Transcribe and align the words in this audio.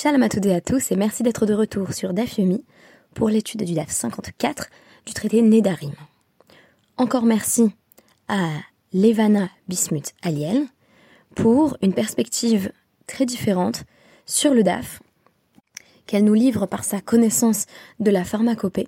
Shalom 0.00 0.22
à 0.22 0.28
toutes 0.28 0.46
et 0.46 0.54
à 0.54 0.60
tous 0.60 0.92
et 0.92 0.96
merci 0.96 1.24
d'être 1.24 1.44
de 1.44 1.54
retour 1.54 1.92
sur 1.92 2.12
DAF 2.12 2.38
pour 3.14 3.28
l'étude 3.28 3.64
du 3.64 3.74
DAF 3.74 3.90
54 3.90 4.68
du 5.04 5.12
traité 5.12 5.42
Nedarim. 5.42 5.90
Encore 6.98 7.24
merci 7.24 7.72
à 8.28 8.46
Levana 8.92 9.48
Bismuth 9.66 10.12
Aliel 10.22 10.66
pour 11.34 11.76
une 11.82 11.94
perspective 11.94 12.70
très 13.08 13.26
différente 13.26 13.82
sur 14.24 14.54
le 14.54 14.62
DAF 14.62 15.02
qu'elle 16.06 16.22
nous 16.22 16.34
livre 16.34 16.66
par 16.66 16.84
sa 16.84 17.00
connaissance 17.00 17.66
de 17.98 18.12
la 18.12 18.22
pharmacopée. 18.22 18.86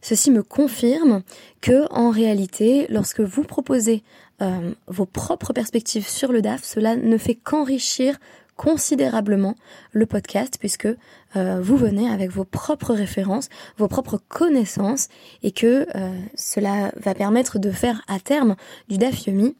Ceci 0.00 0.32
me 0.32 0.42
confirme 0.42 1.22
que, 1.60 1.86
en 1.92 2.10
réalité, 2.10 2.86
lorsque 2.88 3.20
vous 3.20 3.44
proposez 3.44 4.02
euh, 4.42 4.72
vos 4.88 5.06
propres 5.06 5.52
perspectives 5.52 6.08
sur 6.08 6.32
le 6.32 6.42
DAF, 6.42 6.64
cela 6.64 6.96
ne 6.96 7.16
fait 7.16 7.36
qu'enrichir 7.36 8.18
considérablement 8.58 9.54
le 9.92 10.04
podcast 10.04 10.56
puisque 10.58 10.88
euh, 11.36 11.60
vous 11.62 11.76
venez 11.76 12.10
avec 12.10 12.30
vos 12.30 12.44
propres 12.44 12.92
références, 12.92 13.48
vos 13.78 13.88
propres 13.88 14.20
connaissances 14.28 15.08
et 15.42 15.52
que 15.52 15.86
euh, 15.94 16.12
cela 16.34 16.92
va 16.96 17.14
permettre 17.14 17.58
de 17.58 17.70
faire 17.70 18.02
à 18.08 18.18
terme 18.18 18.56
du 18.88 18.98
DAF 18.98 19.26
Yomi 19.26 19.56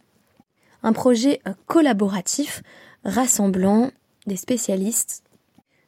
un 0.82 0.92
projet 0.92 1.40
collaboratif 1.66 2.62
rassemblant 3.04 3.90
des 4.26 4.36
spécialistes 4.36 5.22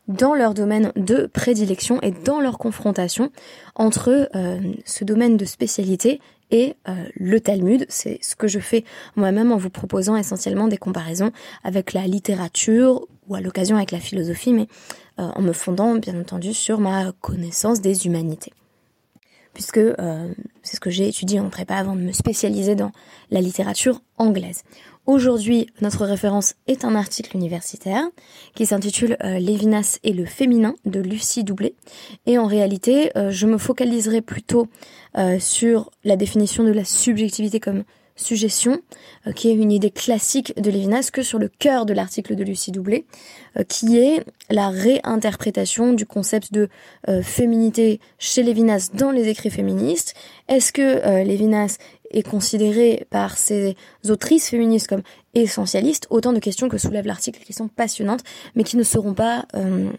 dans 0.08 0.34
leur 0.34 0.54
domaine 0.54 0.92
de 0.96 1.26
prédilection 1.26 2.00
et 2.02 2.10
dans 2.10 2.40
leur 2.40 2.58
confrontation 2.58 3.30
entre 3.74 4.28
euh, 4.34 4.60
ce 4.84 5.04
domaine 5.04 5.36
de 5.36 5.44
spécialité 5.44 6.20
et 6.50 6.74
euh, 6.88 6.94
le 7.14 7.40
Talmud. 7.40 7.86
C'est 7.88 8.18
ce 8.22 8.36
que 8.36 8.48
je 8.48 8.58
fais 8.58 8.84
moi-même 9.16 9.52
en 9.52 9.56
vous 9.56 9.70
proposant 9.70 10.16
essentiellement 10.16 10.68
des 10.68 10.76
comparaisons 10.76 11.32
avec 11.64 11.92
la 11.92 12.06
littérature 12.06 13.06
ou 13.28 13.34
à 13.34 13.40
l'occasion 13.40 13.76
avec 13.76 13.92
la 13.92 14.00
philosophie, 14.00 14.52
mais 14.52 14.66
euh, 15.18 15.30
en 15.34 15.42
me 15.42 15.52
fondant 15.52 15.94
bien 15.96 16.18
entendu 16.18 16.54
sur 16.54 16.80
ma 16.80 17.12
connaissance 17.20 17.80
des 17.80 18.06
humanités. 18.06 18.52
Puisque 19.52 19.80
c'est 20.62 20.76
ce 20.76 20.80
que 20.80 20.90
j'ai 20.90 21.08
étudié 21.08 21.40
en 21.40 21.50
prépa 21.50 21.74
avant 21.74 21.96
de 21.96 22.00
me 22.00 22.12
spécialiser 22.12 22.76
dans 22.76 22.92
la 23.32 23.40
littérature 23.40 24.00
anglaise. 24.16 24.62
Aujourd'hui, 25.06 25.66
notre 25.80 26.04
référence 26.04 26.54
est 26.66 26.84
un 26.84 26.94
article 26.94 27.36
universitaire 27.36 28.04
qui 28.54 28.66
s'intitule 28.66 29.16
euh, 29.24 29.38
Lévinas 29.38 29.98
et 30.04 30.12
le 30.12 30.26
féminin 30.26 30.74
de 30.84 31.00
Lucie 31.00 31.42
Doublé. 31.42 31.74
Et 32.26 32.38
en 32.38 32.46
réalité, 32.46 33.10
euh, 33.16 33.30
je 33.30 33.46
me 33.46 33.56
focaliserai 33.56 34.20
plutôt 34.20 34.68
euh, 35.16 35.38
sur 35.38 35.90
la 36.04 36.16
définition 36.16 36.64
de 36.64 36.70
la 36.70 36.84
subjectivité 36.84 37.60
comme 37.60 37.84
suggestion, 38.14 38.82
qui 39.34 39.48
est 39.48 39.54
une 39.54 39.72
idée 39.72 39.90
classique 39.90 40.52
de 40.60 40.70
Lévinas, 40.70 41.08
que 41.10 41.22
sur 41.22 41.38
le 41.38 41.48
cœur 41.48 41.86
de 41.86 41.94
l'article 41.94 42.34
de 42.34 42.44
Lucie 42.44 42.70
Doublé, 42.70 43.06
qui 43.66 43.96
est 43.96 44.26
la 44.50 44.68
réinterprétation 44.68 45.94
du 45.94 46.04
concept 46.04 46.52
de 46.52 46.68
féminité 47.22 47.98
chez 48.18 48.42
Lévinas 48.42 48.90
dans 48.92 49.10
les 49.10 49.28
écrits 49.28 49.48
féministes. 49.48 50.12
Est-ce 50.48 50.70
que 50.70 51.22
Lévinas 51.24 51.78
est 52.10 52.22
considérée 52.22 53.06
par 53.10 53.38
ces 53.38 53.76
autrices 54.08 54.48
féministes 54.48 54.88
comme 54.88 55.02
essentialistes, 55.34 56.06
autant 56.10 56.32
de 56.32 56.38
questions 56.38 56.68
que 56.68 56.78
soulève 56.78 57.06
l'article 57.06 57.42
qui 57.44 57.52
sont 57.52 57.68
passionnantes, 57.68 58.22
mais 58.54 58.64
qui 58.64 58.76
ne 58.76 58.82
seront 58.82 59.14
pas 59.14 59.46
euh, 59.54 59.90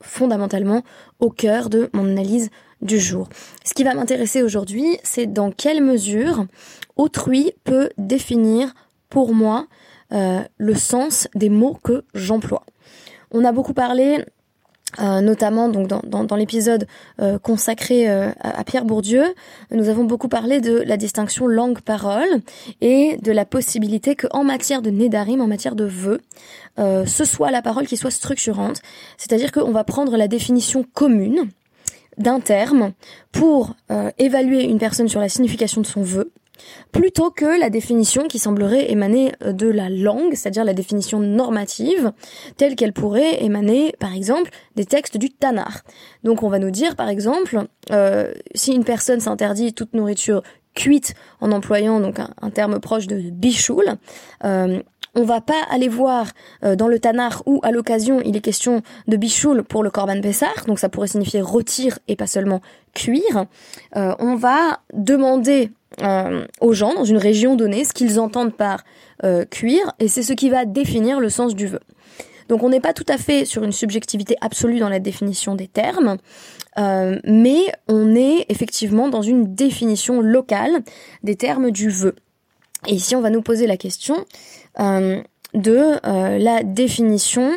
fondamentalement 0.00 0.82
au 1.20 1.30
cœur 1.30 1.70
de 1.70 1.90
mon 1.92 2.04
analyse 2.04 2.50
du 2.80 2.98
jour. 2.98 3.28
Ce 3.64 3.74
qui 3.74 3.84
va 3.84 3.94
m'intéresser 3.94 4.42
aujourd'hui, 4.42 4.98
c'est 5.04 5.32
dans 5.32 5.52
quelle 5.52 5.82
mesure 5.82 6.46
autrui 6.96 7.52
peut 7.64 7.90
définir 7.96 8.74
pour 9.08 9.34
moi 9.34 9.66
euh, 10.12 10.42
le 10.58 10.74
sens 10.74 11.28
des 11.34 11.48
mots 11.48 11.78
que 11.82 12.04
j'emploie. 12.14 12.64
On 13.30 13.44
a 13.44 13.52
beaucoup 13.52 13.72
parlé 13.72 14.24
euh, 15.00 15.20
notamment 15.20 15.68
donc 15.68 15.88
dans, 15.88 16.24
dans, 16.24 16.36
l'épisode 16.36 16.86
euh, 17.20 17.38
consacré 17.38 18.10
euh, 18.10 18.30
à 18.40 18.62
Pierre 18.64 18.84
Bourdieu, 18.84 19.24
nous 19.70 19.88
avons 19.88 20.04
beaucoup 20.04 20.28
parlé 20.28 20.60
de 20.60 20.82
la 20.86 20.96
distinction 20.98 21.46
langue-parole 21.46 22.28
et 22.80 23.16
de 23.22 23.32
la 23.32 23.46
possibilité 23.46 24.14
que 24.16 24.26
en 24.32 24.44
matière 24.44 24.82
de 24.82 24.90
nédarim, 24.90 25.40
en 25.40 25.46
matière 25.46 25.74
de 25.74 25.84
vœux, 25.84 26.20
ce 26.78 27.24
soit 27.24 27.50
la 27.50 27.62
parole 27.62 27.86
qui 27.86 27.96
soit 27.96 28.10
structurante, 28.10 28.80
c'est-à-dire 29.16 29.52
qu'on 29.52 29.72
va 29.72 29.84
prendre 29.84 30.16
la 30.16 30.28
définition 30.28 30.84
commune 30.94 31.48
d'un 32.18 32.40
terme 32.40 32.92
pour 33.30 33.74
évaluer 34.18 34.64
une 34.64 34.78
personne 34.78 35.08
sur 35.08 35.20
la 35.20 35.28
signification 35.28 35.80
de 35.80 35.86
son 35.86 36.02
vœu 36.02 36.32
plutôt 36.92 37.30
que 37.30 37.58
la 37.58 37.70
définition 37.70 38.28
qui 38.28 38.38
semblerait 38.38 38.90
émaner 38.90 39.32
euh, 39.42 39.52
de 39.52 39.68
la 39.68 39.88
langue, 39.88 40.34
c'est-à-dire 40.34 40.64
la 40.64 40.74
définition 40.74 41.20
normative, 41.20 42.12
telle 42.56 42.76
qu'elle 42.76 42.92
pourrait 42.92 43.42
émaner, 43.42 43.94
par 43.98 44.14
exemple, 44.14 44.50
des 44.76 44.84
textes 44.84 45.16
du 45.16 45.30
Tanar. 45.30 45.82
Donc 46.24 46.42
on 46.42 46.48
va 46.48 46.58
nous 46.58 46.70
dire, 46.70 46.96
par 46.96 47.08
exemple, 47.08 47.64
euh, 47.90 48.32
si 48.54 48.72
une 48.72 48.84
personne 48.84 49.20
s'interdit 49.20 49.74
toute 49.74 49.94
nourriture 49.94 50.42
cuite 50.74 51.14
en 51.40 51.52
employant 51.52 52.00
donc 52.00 52.18
un, 52.18 52.50
terme 52.50 52.80
proche 52.80 53.06
de 53.06 53.30
bichoul, 53.30 53.84
euh, 54.44 54.80
on 55.14 55.24
va 55.24 55.42
pas 55.42 55.62
aller 55.70 55.88
voir 55.88 56.28
euh, 56.64 56.74
dans 56.74 56.88
le 56.88 56.98
Tanar 56.98 57.42
où 57.44 57.60
à 57.62 57.70
l'occasion 57.70 58.22
il 58.24 58.34
est 58.36 58.40
question 58.40 58.80
de 59.06 59.16
bichoul 59.16 59.62
pour 59.62 59.82
le 59.82 59.90
Korban 59.90 60.20
Pessar, 60.22 60.64
donc 60.66 60.78
ça 60.78 60.88
pourrait 60.88 61.08
signifier 61.08 61.42
rôtir 61.42 61.98
et 62.08 62.16
pas 62.16 62.26
seulement 62.26 62.62
cuire. 62.94 63.46
on 63.94 64.36
va 64.36 64.80
demander 64.94 65.70
euh, 66.02 66.46
aux 66.60 66.72
gens 66.72 66.94
dans 66.94 67.04
une 67.04 67.16
région 67.16 67.56
donnée 67.56 67.84
ce 67.84 67.92
qu'ils 67.92 68.18
entendent 68.20 68.54
par 68.54 68.84
euh, 69.24 69.44
cuire 69.44 69.92
et 69.98 70.08
c'est 70.08 70.22
ce 70.22 70.32
qui 70.32 70.50
va 70.50 70.64
définir 70.64 71.20
le 71.20 71.28
sens 71.28 71.54
du 71.54 71.66
vœu. 71.66 71.80
Donc 72.48 72.62
on 72.62 72.70
n'est 72.70 72.80
pas 72.80 72.92
tout 72.92 73.06
à 73.08 73.18
fait 73.18 73.44
sur 73.44 73.62
une 73.62 73.72
subjectivité 73.72 74.36
absolue 74.40 74.78
dans 74.78 74.88
la 74.88 74.98
définition 74.98 75.54
des 75.54 75.68
termes, 75.68 76.16
euh, 76.78 77.18
mais 77.24 77.60
on 77.88 78.14
est 78.14 78.46
effectivement 78.48 79.08
dans 79.08 79.22
une 79.22 79.54
définition 79.54 80.20
locale 80.20 80.82
des 81.22 81.36
termes 81.36 81.70
du 81.70 81.88
vœu. 81.88 82.14
Et 82.86 82.94
ici 82.94 83.14
on 83.14 83.20
va 83.20 83.30
nous 83.30 83.42
poser 83.42 83.66
la 83.66 83.76
question 83.76 84.24
de 84.78 86.38
la 86.38 86.62
définition 86.62 87.52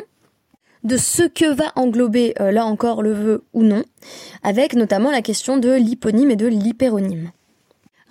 de 0.84 0.98
ce 0.98 1.24
que 1.24 1.52
va 1.52 1.72
englober 1.76 2.36
là 2.38 2.66
encore 2.66 3.02
le 3.02 3.14
vœu 3.14 3.44
ou 3.54 3.64
non, 3.64 3.84
avec 4.44 4.76
notamment 4.76 5.10
la 5.10 5.24
question 5.24 5.58
de 5.58 5.72
l'hyponyme 5.72 6.30
et 6.30 6.36
de 6.36 6.46
l'hyperonyme. 6.46 7.32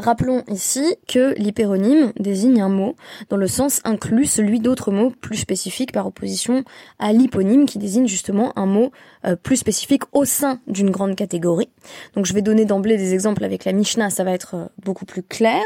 Rappelons 0.04 0.44
ici 0.48 0.97
que 1.09 1.32
l'hyperonyme 1.38 2.12
désigne 2.20 2.60
un 2.60 2.69
mot 2.69 2.94
dont 3.31 3.38
le 3.38 3.47
sens 3.47 3.81
inclut 3.84 4.26
celui 4.26 4.60
d'autres 4.60 4.92
mots 4.92 5.09
plus 5.09 5.38
spécifiques 5.38 5.92
par 5.92 6.06
opposition 6.06 6.62
à 6.98 7.15
l'hyponyme 7.15 7.65
qui 7.65 7.78
désigne 7.78 8.06
justement 8.06 8.53
un 8.59 8.66
mot 8.66 8.93
euh, 9.25 9.34
plus 9.34 9.56
spécifique 9.56 10.03
au 10.12 10.26
sein 10.26 10.60
d'une 10.66 10.91
grande 10.91 11.16
catégorie. 11.16 11.70
Donc 12.14 12.26
je 12.26 12.34
vais 12.34 12.43
donner 12.43 12.66
d'emblée 12.66 12.98
des 12.98 13.14
exemples 13.14 13.44
avec 13.44 13.64
la 13.64 13.72
Mishnah, 13.72 14.10
ça 14.10 14.25
va 14.25 14.32
être 14.32 14.56
euh, 14.56 14.66
beaucoup 14.84 15.06
plus 15.06 15.22
clair. 15.22 15.64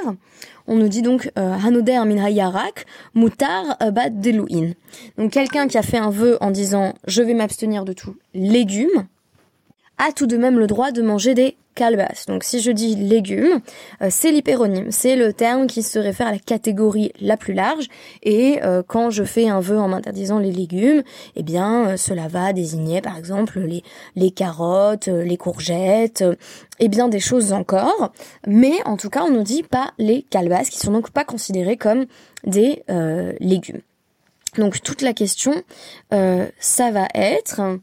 On 0.69 0.77
nous 0.77 0.89
dit 0.89 1.03
donc 1.03 1.33
euh, 1.37 1.55
Hanoder 1.55 2.01
min 2.07 2.23
hayarak 2.23 2.87
mutar 3.17 3.77
bad 3.91 4.21
deluin. 4.21 4.71
Donc 5.17 5.33
quelqu'un 5.33 5.67
qui 5.67 5.79
a 5.79 5.83
fait 5.83 5.99
un 5.99 6.11
vœu 6.11 6.39
en 6.41 6.53
disant 6.53 6.95
je 7.09 7.23
vais 7.25 7.35
m'abstenir 7.35 7.85
de 7.85 7.93
tout 7.93 8.15
légumes 8.35 9.09
a 9.99 10.13
tout 10.13 10.29
de 10.29 10.37
même 10.37 10.61
le 10.61 10.69
droit 10.69 10.93
de 10.93 11.03
manger 11.03 11.35
des 11.35 11.57
Donc 12.27 12.45
si 12.45 12.61
je 12.61 12.71
dis 12.71 12.97
légumes, 12.97 13.61
euh, 14.03 14.09
c'est 14.11 14.33
l'hyperonyme, 14.33 14.91
c'est 14.91 15.15
le 15.15 15.33
terme 15.33 15.67
qui 15.69 15.83
se 15.83 15.99
réfère 15.99 16.27
à 16.27 16.33
la 16.33 16.39
catégorie 16.39 17.13
la 17.21 17.37
plus 17.37 17.55
large. 17.55 17.87
Et 18.23 18.61
euh, 18.65 18.83
quand 18.87 19.11
je 19.11 19.23
fais 19.23 19.49
un 19.49 19.61
vœu 19.61 19.79
en 19.79 19.89
m'interdisant 19.89 20.39
les 20.39 20.51
légumes, 20.51 21.03
eh 21.37 21.43
bien 21.43 21.91
euh, 21.91 21.97
cela 21.97 22.27
va 22.27 22.53
désigner 22.53 23.01
par 23.01 23.17
exemple 23.17 23.61
les, 23.61 23.85
les 24.17 24.31
carottes, 24.31 25.07
les 25.07 25.37
courgettes, 25.37 26.25
et 26.81 26.89
bien 26.89 27.09
des 27.09 27.21
choses 27.21 27.53
encore. 27.53 28.13
Mais 28.47 28.75
en 28.85 28.97
tout 28.97 29.11
cas, 29.11 29.23
on 29.23 29.31
ne 29.31 29.43
dit 29.43 29.63
pas 29.63 29.93
les 29.99 30.23
calbas, 30.23 30.65
qui 30.65 30.79
sont 30.79 30.93
donc 30.93 31.11
pas 31.11 31.25
considérés 31.25 31.77
comme 31.77 32.07
des 32.45 32.83
légumes. 33.41 33.81
Donc 34.57 34.81
toute 34.83 35.03
la 35.03 35.13
question, 35.13 35.55
ça 36.11 36.91
va 36.91 37.09
être 37.15 37.79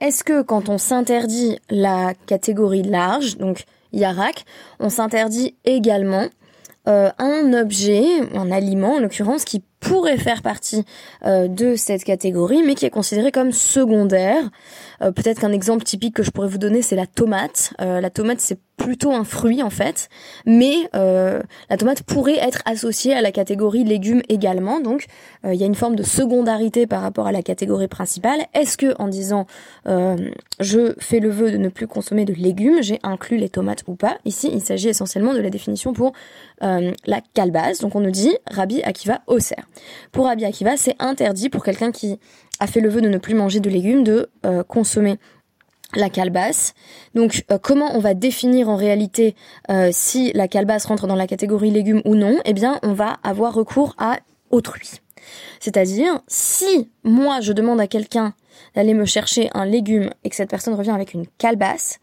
est-ce 0.00 0.24
que 0.24 0.42
quand 0.42 0.68
on 0.68 0.78
s'interdit 0.78 1.58
la 1.70 2.12
catégorie 2.26 2.82
large, 2.82 3.38
donc 3.38 3.64
Yarak, 3.92 4.44
on 4.78 4.90
s'interdit 4.90 5.56
également 5.64 6.28
euh, 6.88 7.10
un 7.18 7.52
objet, 7.52 8.04
un 8.34 8.52
aliment 8.52 8.94
en 8.94 9.00
l'occurrence, 9.00 9.44
qui 9.44 9.64
pourrait 9.80 10.18
faire 10.18 10.42
partie 10.42 10.84
euh, 11.24 11.48
de 11.48 11.74
cette 11.74 12.04
catégorie, 12.04 12.62
mais 12.62 12.74
qui 12.74 12.86
est 12.86 12.90
considéré 12.90 13.32
comme 13.32 13.50
secondaire? 13.50 14.44
Euh, 15.02 15.10
peut-être 15.10 15.40
qu'un 15.40 15.52
exemple 15.52 15.82
typique 15.82 16.14
que 16.14 16.22
je 16.22 16.30
pourrais 16.30 16.48
vous 16.48 16.58
donner, 16.58 16.82
c'est 16.82 16.96
la 16.96 17.06
tomate. 17.06 17.72
la 17.78 18.10
tomate, 18.10 18.40
c'est 18.40 18.58
plutôt 18.76 19.12
un 19.12 19.24
fruit 19.24 19.62
en 19.62 19.70
fait, 19.70 20.08
mais 20.44 20.88
euh, 20.94 21.40
la 21.70 21.76
tomate 21.76 22.02
pourrait 22.02 22.38
être 22.38 22.62
associée 22.66 23.14
à 23.14 23.22
la 23.22 23.32
catégorie 23.32 23.84
légumes 23.84 24.22
également, 24.28 24.80
donc 24.80 25.06
euh, 25.44 25.54
il 25.54 25.60
y 25.60 25.62
a 25.62 25.66
une 25.66 25.74
forme 25.74 25.96
de 25.96 26.02
secondarité 26.02 26.86
par 26.86 27.00
rapport 27.00 27.26
à 27.26 27.32
la 27.32 27.42
catégorie 27.42 27.88
principale. 27.88 28.40
Est-ce 28.54 28.76
que 28.76 28.94
en 29.00 29.08
disant 29.08 29.46
euh, 29.88 30.16
je 30.60 30.94
fais 30.98 31.20
le 31.20 31.30
vœu 31.30 31.50
de 31.50 31.56
ne 31.56 31.68
plus 31.68 31.86
consommer 31.86 32.24
de 32.26 32.34
légumes, 32.34 32.82
j'ai 32.82 32.98
inclus 33.02 33.38
les 33.38 33.48
tomates 33.48 33.82
ou 33.86 33.94
pas? 33.94 34.18
Ici, 34.24 34.50
il 34.52 34.60
s'agit 34.60 34.88
essentiellement 34.88 35.32
de 35.32 35.40
la 35.40 35.50
définition 35.50 35.92
pour 35.92 36.12
la 36.60 37.20
calebasse, 37.34 37.80
donc 37.80 37.94
on 37.94 38.00
nous 38.00 38.10
dit 38.10 38.34
Rabbi 38.50 38.82
Akiva 38.82 39.20
Oser. 39.26 39.56
Pour 40.10 40.26
Rabbi 40.26 40.44
Akiva, 40.44 40.76
c'est 40.76 40.96
interdit 40.98 41.50
pour 41.50 41.62
quelqu'un 41.62 41.92
qui 41.92 42.18
a 42.60 42.66
fait 42.66 42.80
le 42.80 42.88
vœu 42.88 43.02
de 43.02 43.08
ne 43.08 43.18
plus 43.18 43.34
manger 43.34 43.60
de 43.60 43.68
légumes 43.68 44.04
de 44.04 44.30
consommer 44.66 45.18
la 45.96 46.10
calebasse. 46.10 46.74
Donc 47.14 47.44
euh, 47.50 47.58
comment 47.60 47.96
on 47.96 47.98
va 47.98 48.14
définir 48.14 48.68
en 48.68 48.76
réalité 48.76 49.34
euh, 49.70 49.90
si 49.92 50.32
la 50.34 50.46
calebasse 50.46 50.86
rentre 50.86 51.06
dans 51.06 51.16
la 51.16 51.26
catégorie 51.26 51.70
légumes 51.70 52.02
ou 52.04 52.14
non? 52.14 52.38
Eh 52.44 52.52
bien, 52.52 52.78
on 52.82 52.92
va 52.92 53.16
avoir 53.24 53.54
recours 53.54 53.94
à 53.98 54.18
autrui. 54.50 55.00
C'est-à-dire, 55.58 56.20
si 56.28 56.90
moi 57.02 57.40
je 57.40 57.52
demande 57.52 57.80
à 57.80 57.86
quelqu'un 57.86 58.34
d'aller 58.74 58.94
me 58.94 59.04
chercher 59.04 59.50
un 59.54 59.64
légume 59.64 60.10
et 60.22 60.30
que 60.30 60.36
cette 60.36 60.50
personne 60.50 60.74
revient 60.74 60.90
avec 60.90 61.14
une 61.14 61.26
calebasse, 61.38 61.98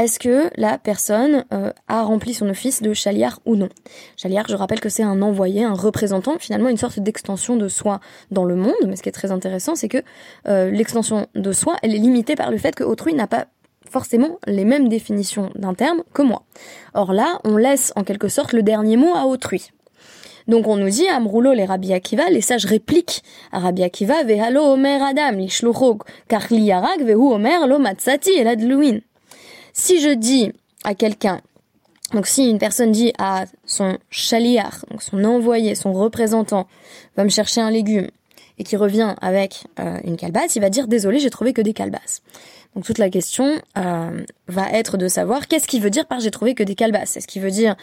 est-ce 0.00 0.18
que 0.18 0.50
la 0.56 0.78
personne 0.78 1.44
euh, 1.52 1.72
a 1.86 2.02
rempli 2.02 2.32
son 2.32 2.48
office 2.48 2.80
de 2.80 2.94
chaliard 2.94 3.38
ou 3.44 3.54
non? 3.54 3.68
Chaliard, 4.16 4.46
je 4.48 4.56
rappelle 4.56 4.80
que 4.80 4.88
c'est 4.88 5.02
un 5.02 5.20
envoyé, 5.20 5.62
un 5.62 5.74
représentant, 5.74 6.38
finalement 6.38 6.70
une 6.70 6.78
sorte 6.78 6.98
d'extension 7.00 7.56
de 7.56 7.68
soi 7.68 8.00
dans 8.30 8.46
le 8.46 8.56
monde, 8.56 8.72
mais 8.86 8.96
ce 8.96 9.02
qui 9.02 9.10
est 9.10 9.12
très 9.12 9.30
intéressant, 9.30 9.74
c'est 9.74 9.88
que 9.90 10.02
euh, 10.48 10.70
l'extension 10.70 11.26
de 11.34 11.52
soi, 11.52 11.76
elle 11.82 11.94
est 11.94 11.98
limitée 11.98 12.34
par 12.34 12.50
le 12.50 12.56
fait 12.56 12.74
que 12.74 12.82
autrui 12.82 13.12
n'a 13.12 13.26
pas 13.26 13.48
forcément 13.90 14.38
les 14.46 14.64
mêmes 14.64 14.88
définitions 14.88 15.50
d'un 15.54 15.74
terme 15.74 16.02
que 16.14 16.22
moi. 16.22 16.44
Or 16.94 17.12
là, 17.12 17.38
on 17.44 17.58
laisse 17.58 17.92
en 17.94 18.02
quelque 18.02 18.28
sorte 18.28 18.54
le 18.54 18.62
dernier 18.62 18.96
mot 18.96 19.14
à 19.14 19.26
autrui. 19.26 19.70
Donc 20.48 20.66
on 20.66 20.76
nous 20.76 20.88
dit, 20.88 21.06
Amroulo 21.08 21.52
les 21.52 21.66
Rabbi 21.66 21.92
Akiva, 21.92 22.30
les 22.30 22.40
sages 22.40 22.64
répliquent 22.64 23.22
à 23.52 23.58
Rabbi 23.58 23.82
Akiva, 23.82 24.22
Vehalo 24.24 24.62
Omer 24.62 25.02
Adam, 25.02 25.32
Lishluchog, 25.32 26.04
Karli 26.26 26.62
Yarag, 26.62 27.02
Vehu 27.04 27.34
Omer 27.34 27.66
Lo 27.66 27.78
et 27.78 29.02
si 29.72 30.00
je 30.00 30.10
dis 30.10 30.52
à 30.84 30.94
quelqu'un, 30.94 31.40
donc 32.12 32.26
si 32.26 32.48
une 32.48 32.58
personne 32.58 32.92
dit 32.92 33.12
à 33.18 33.44
son 33.64 33.98
chaliar, 34.10 34.84
donc 34.90 35.02
son 35.02 35.22
envoyé, 35.24 35.74
son 35.74 35.92
représentant, 35.92 36.66
va 37.16 37.24
me 37.24 37.28
chercher 37.28 37.60
un 37.60 37.70
légume 37.70 38.08
et 38.60 38.62
qui 38.62 38.76
revient 38.76 39.14
avec 39.22 39.64
euh, 39.80 39.98
une 40.04 40.18
calebasse, 40.18 40.54
il 40.54 40.60
va 40.60 40.68
dire 40.68 40.86
désolé, 40.86 41.18
j'ai 41.18 41.30
trouvé 41.30 41.54
que 41.54 41.62
des 41.62 41.72
calebasses. 41.72 42.20
Donc 42.74 42.84
toute 42.84 42.98
la 42.98 43.08
question 43.08 43.58
euh, 43.78 44.22
va 44.48 44.70
être 44.72 44.98
de 44.98 45.08
savoir 45.08 45.48
qu'est-ce 45.48 45.66
qu'il 45.66 45.80
veut 45.80 45.88
dire 45.88 46.06
par 46.06 46.20
j'ai 46.20 46.30
trouvé 46.30 46.54
que 46.54 46.62
des 46.62 46.74
calebasses. 46.74 47.16
Est-ce 47.16 47.26
qu'il 47.26 47.40
veut 47.40 47.50
dire 47.50 47.74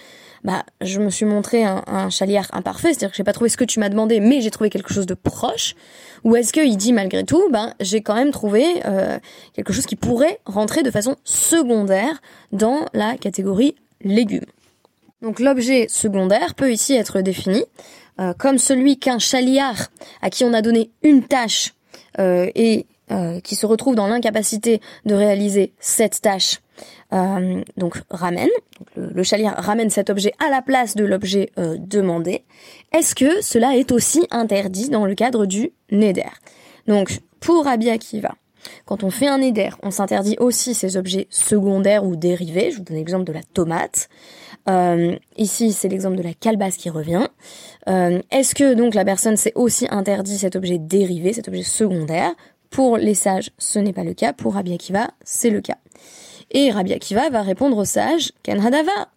bah 0.44 0.64
je 0.82 1.00
me 1.00 1.10
suis 1.10 1.26
montré 1.26 1.64
un, 1.64 1.84
un 1.88 2.12
chaliard 2.12 2.46
imparfait, 2.54 2.90
c'est-à-dire 2.90 3.10
que 3.10 3.18
j'ai 3.18 3.24
pas 3.24 3.34
trouvé 3.34 3.50
ce 3.50 3.58
que 3.58 3.66
tu 3.66 3.80
m'as 3.80 3.90
demandé, 3.90 4.20
mais 4.20 4.40
j'ai 4.40 4.52
trouvé 4.52 4.70
quelque 4.70 4.94
chose 4.94 5.08
de 5.08 5.16
proche, 5.16 5.76
ou 6.24 6.36
est-ce 6.36 6.54
qu'il 6.54 6.78
dit 6.78 6.94
malgré 6.94 7.24
tout, 7.24 7.50
ben 7.50 7.74
j'ai 7.80 8.02
quand 8.02 8.16
même 8.16 8.32
trouvé 8.32 8.64
euh, 8.86 9.18
quelque 9.54 9.74
chose 9.74 9.88
qui 9.88 9.96
pourrait 9.96 10.40
rentrer 10.46 10.84
de 10.84 10.92
façon 10.92 11.16
secondaire 11.24 12.22
dans 12.52 12.86
la 12.94 13.18
catégorie 13.18 13.76
légumes. 14.02 14.46
Donc 15.24 15.40
l'objet 15.40 15.88
secondaire 15.90 16.54
peut 16.54 16.72
ici 16.72 16.94
être 16.94 17.22
défini 17.22 17.66
euh, 18.20 18.34
comme 18.34 18.58
celui 18.58 18.98
qu'un 18.98 19.20
chaliard 19.20 19.90
à 20.22 20.30
qui 20.30 20.44
on 20.44 20.54
a 20.54 20.62
donné 20.62 20.90
une 21.04 21.24
tâche 21.24 21.74
euh, 22.20 22.50
et 22.56 22.88
euh, 23.12 23.40
qui 23.42 23.56
se 23.56 23.66
retrouve 23.66 23.96
dans 23.96 24.08
l'incapacité 24.08 24.82
de 25.06 25.14
réaliser 25.14 25.74
cette 25.80 26.22
tâche, 26.22 26.60
donc 27.78 28.02
ramène, 28.10 28.50
le, 28.96 29.24
chalier 29.24 29.48
ramène 29.48 29.90
cet 29.90 30.10
objet 30.10 30.34
à 30.46 30.50
la 30.50 30.62
place 30.62 30.94
de 30.94 31.06
l'objet 31.06 31.50
demandé, 31.56 32.44
est-ce 32.94 33.16
que 33.16 33.42
cela 33.42 33.78
est 33.78 33.94
aussi 33.94 34.28
interdit 34.30 34.90
dans 34.90 35.06
le 35.06 35.16
cadre 35.16 35.46
du 35.46 35.72
neder? 35.90 36.30
Donc 36.86 37.22
pour 37.40 37.64
Rabbi 37.64 37.90
Akiva, 37.90 38.36
quand 38.86 39.04
on 39.04 39.10
fait 39.10 39.28
un 39.28 39.38
neder, 39.40 39.70
on 39.84 39.92
s'interdit 39.92 40.36
aussi 40.40 40.74
ces 40.74 40.98
objets 40.98 41.28
secondaires 41.30 42.06
ou 42.06 42.16
dérivés. 42.16 42.72
Je 42.72 42.78
vous 42.78 42.84
donne 42.84 42.98
l'exemple 42.98 43.26
de 43.26 43.34
la 43.34 43.44
tomate. 43.54 44.10
Euh, 44.70 45.16
ici, 45.38 45.72
c'est 45.72 45.88
l'exemple 45.88 46.18
de 46.18 46.24
la 46.24 46.34
calebasse 46.34 46.78
qui 46.78 46.90
revient. 46.90 47.28
Euh, 47.88 48.22
Est-ce 48.32 48.54
que 48.54 48.74
donc 48.74 48.96
la 48.96 49.06
personne 49.06 49.38
s'est 49.38 49.54
aussi 49.56 49.88
interdit 49.90 50.38
cet 50.38 50.56
objet 50.56 50.78
dérivé, 50.78 51.34
cet 51.34 51.48
objet 51.48 51.64
secondaire? 51.64 52.34
Pour 52.70 52.98
les 52.98 53.14
sages, 53.14 53.52
ce 53.58 53.80
n'est 53.80 53.94
pas 53.94 54.04
le 54.04 54.14
cas. 54.14 54.34
Pour 54.34 54.56
Rabbi 54.56 54.74
Akiva, 54.74 55.12
c'est 55.24 55.50
le 55.50 55.62
cas. 55.62 55.78
Et 56.52 56.70
Rabbi 56.72 56.94
Akiva 56.94 57.30
va 57.30 57.42
répondre 57.42 57.78
aux 57.78 57.86
sages, 57.86 58.32
Ken 58.44 58.60
Hadava. 58.60 59.10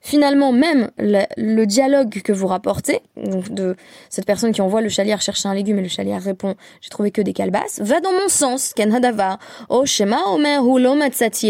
Finalement, 0.00 0.52
même 0.52 0.90
le, 0.98 1.64
dialogue 1.64 2.22
que 2.22 2.32
vous 2.32 2.46
rapportez, 2.46 3.00
de 3.16 3.76
cette 4.10 4.26
personne 4.26 4.52
qui 4.52 4.60
envoie 4.60 4.80
le 4.80 4.88
chalier 4.88 5.12
chercher 5.20 5.48
un 5.48 5.54
légume 5.54 5.78
et 5.78 5.82
le 5.82 5.88
chalier 5.88 6.16
répond, 6.16 6.54
j'ai 6.80 6.90
trouvé 6.90 7.10
que 7.10 7.20
des 7.20 7.32
calebasses, 7.32 7.80
va 7.80 8.00
dans 8.00 8.12
mon 8.12 8.28
sens, 8.28 8.72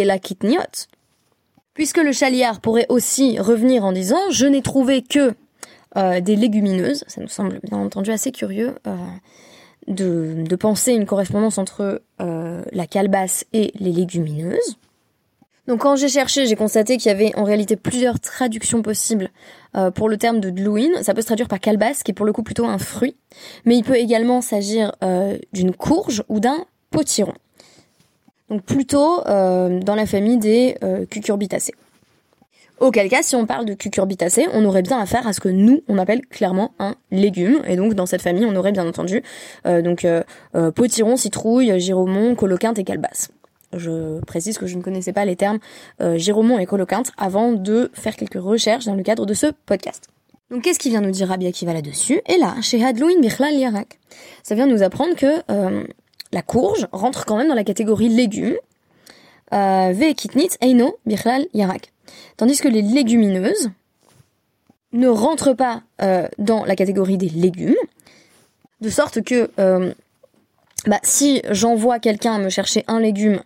la. 0.04 0.88
Puisque 1.74 1.98
le 1.98 2.12
chaliard 2.12 2.60
pourrait 2.60 2.86
aussi 2.88 3.38
revenir 3.38 3.84
en 3.84 3.92
disant, 3.92 4.18
je 4.30 4.46
n'ai 4.46 4.62
trouvé 4.62 5.02
que 5.02 5.34
euh, 5.96 6.20
des 6.20 6.36
légumineuses, 6.36 7.04
ça 7.06 7.20
nous 7.20 7.28
semble 7.28 7.60
bien 7.62 7.78
entendu 7.78 8.10
assez 8.10 8.32
curieux. 8.32 8.74
Euh, 8.86 8.96
de, 9.86 10.56
penser 10.56 10.92
une 10.92 11.06
correspondance 11.06 11.56
entre 11.56 12.02
euh, 12.20 12.62
la 12.72 12.86
calebasse 12.86 13.44
et 13.52 13.72
les 13.78 13.92
légumineuses. 13.92 14.78
Donc 15.68 15.82
quand 15.82 15.94
j'ai 15.94 16.08
cherché, 16.08 16.46
j'ai 16.46 16.56
constaté 16.56 16.96
qu'il 16.96 17.10
y 17.10 17.14
avait 17.14 17.32
en 17.36 17.44
réalité 17.44 17.76
plusieurs 17.76 18.18
traductions 18.18 18.82
possibles 18.82 19.30
euh, 19.76 19.92
pour 19.92 20.08
le 20.08 20.16
terme 20.16 20.40
de 20.40 20.50
dlouin. 20.50 21.02
Ça 21.02 21.14
peut 21.14 21.20
se 21.20 21.26
traduire 21.26 21.46
par 21.46 21.60
calebasse, 21.60 22.02
qui 22.02 22.10
est 22.10 22.14
pour 22.14 22.26
le 22.26 22.32
coup 22.32 22.42
plutôt 22.42 22.64
un 22.64 22.78
fruit, 22.78 23.14
mais 23.64 23.76
il 23.76 23.84
peut 23.84 23.96
également 23.96 24.40
s'agir 24.40 24.92
euh, 25.04 25.38
d'une 25.52 25.72
courge 25.74 26.24
ou 26.28 26.40
d'un 26.40 26.64
potiron. 26.90 27.34
Donc 28.48 28.62
plutôt 28.62 29.22
dans 29.26 29.94
la 29.94 30.06
famille 30.06 30.38
des 30.38 30.74
cucurbitacées. 31.10 31.74
Auquel 32.80 33.08
cas, 33.08 33.22
si 33.22 33.34
on 33.34 33.44
parle 33.44 33.64
de 33.64 33.74
cucurbitacées, 33.74 34.46
on 34.52 34.64
aurait 34.64 34.82
bien 34.82 34.98
affaire 35.00 35.26
à 35.26 35.32
ce 35.32 35.40
que 35.40 35.48
nous, 35.48 35.82
on 35.88 35.98
appelle 35.98 36.24
clairement 36.26 36.74
un 36.78 36.94
légume. 37.10 37.60
Et 37.66 37.74
donc, 37.74 37.94
dans 37.94 38.06
cette 38.06 38.22
famille, 38.22 38.44
on 38.44 38.54
aurait 38.54 38.72
bien 38.72 38.86
entendu 38.86 39.22
euh, 39.66 39.82
donc 39.82 40.04
euh, 40.04 40.22
euh, 40.54 40.70
potiron, 40.70 41.16
citrouille, 41.16 41.78
giromon, 41.80 42.36
coloquinte 42.36 42.78
et 42.78 42.84
calebasse. 42.84 43.30
Je 43.76 44.20
précise 44.20 44.58
que 44.58 44.66
je 44.66 44.76
ne 44.76 44.82
connaissais 44.82 45.12
pas 45.12 45.24
les 45.24 45.36
termes 45.36 45.58
giromon 46.16 46.58
et 46.58 46.66
coloquinte 46.66 47.12
avant 47.16 47.52
de 47.52 47.90
faire 47.92 48.16
quelques 48.16 48.42
recherches 48.42 48.86
dans 48.86 48.94
le 48.94 49.02
cadre 49.02 49.26
de 49.26 49.34
ce 49.34 49.46
podcast. 49.66 50.08
Donc, 50.50 50.62
qu'est-ce 50.62 50.78
qui 50.78 50.88
vient 50.88 51.02
nous 51.02 51.10
dire 51.10 51.28
Rabia 51.28 51.52
qui 51.52 51.66
va 51.66 51.74
là-dessus? 51.74 52.22
Et 52.26 52.38
là, 52.38 52.54
chez 52.62 52.82
Hadlouin 52.82 53.20
Bichlal 53.20 53.54
Yarak, 53.54 53.98
ça 54.42 54.54
vient 54.54 54.66
nous 54.66 54.82
apprendre 54.82 55.14
que 55.14 55.42
la 56.32 56.42
courge 56.42 56.88
rentre 56.92 57.26
quand 57.26 57.36
même 57.36 57.48
dans 57.48 57.54
la 57.54 57.64
catégorie 57.64 58.08
légumes. 58.08 58.56
Ve 59.52 60.14
kitnit 60.14 60.50
eino 60.62 60.98
Yarak. 61.06 61.92
Tandis 62.36 62.60
que 62.60 62.68
les 62.68 62.82
légumineuses 62.82 63.70
ne 64.92 65.08
rentrent 65.08 65.54
pas 65.54 65.82
euh, 66.02 66.26
dans 66.38 66.64
la 66.64 66.76
catégorie 66.76 67.18
des 67.18 67.28
légumes, 67.28 67.74
de 68.80 68.90
sorte 68.90 69.22
que 69.22 69.50
euh, 69.58 69.92
bah, 70.86 71.00
si 71.02 71.42
j'envoie 71.50 71.98
quelqu'un 71.98 72.38
me 72.38 72.48
chercher 72.48 72.84
un 72.88 73.00
légume 73.00 73.42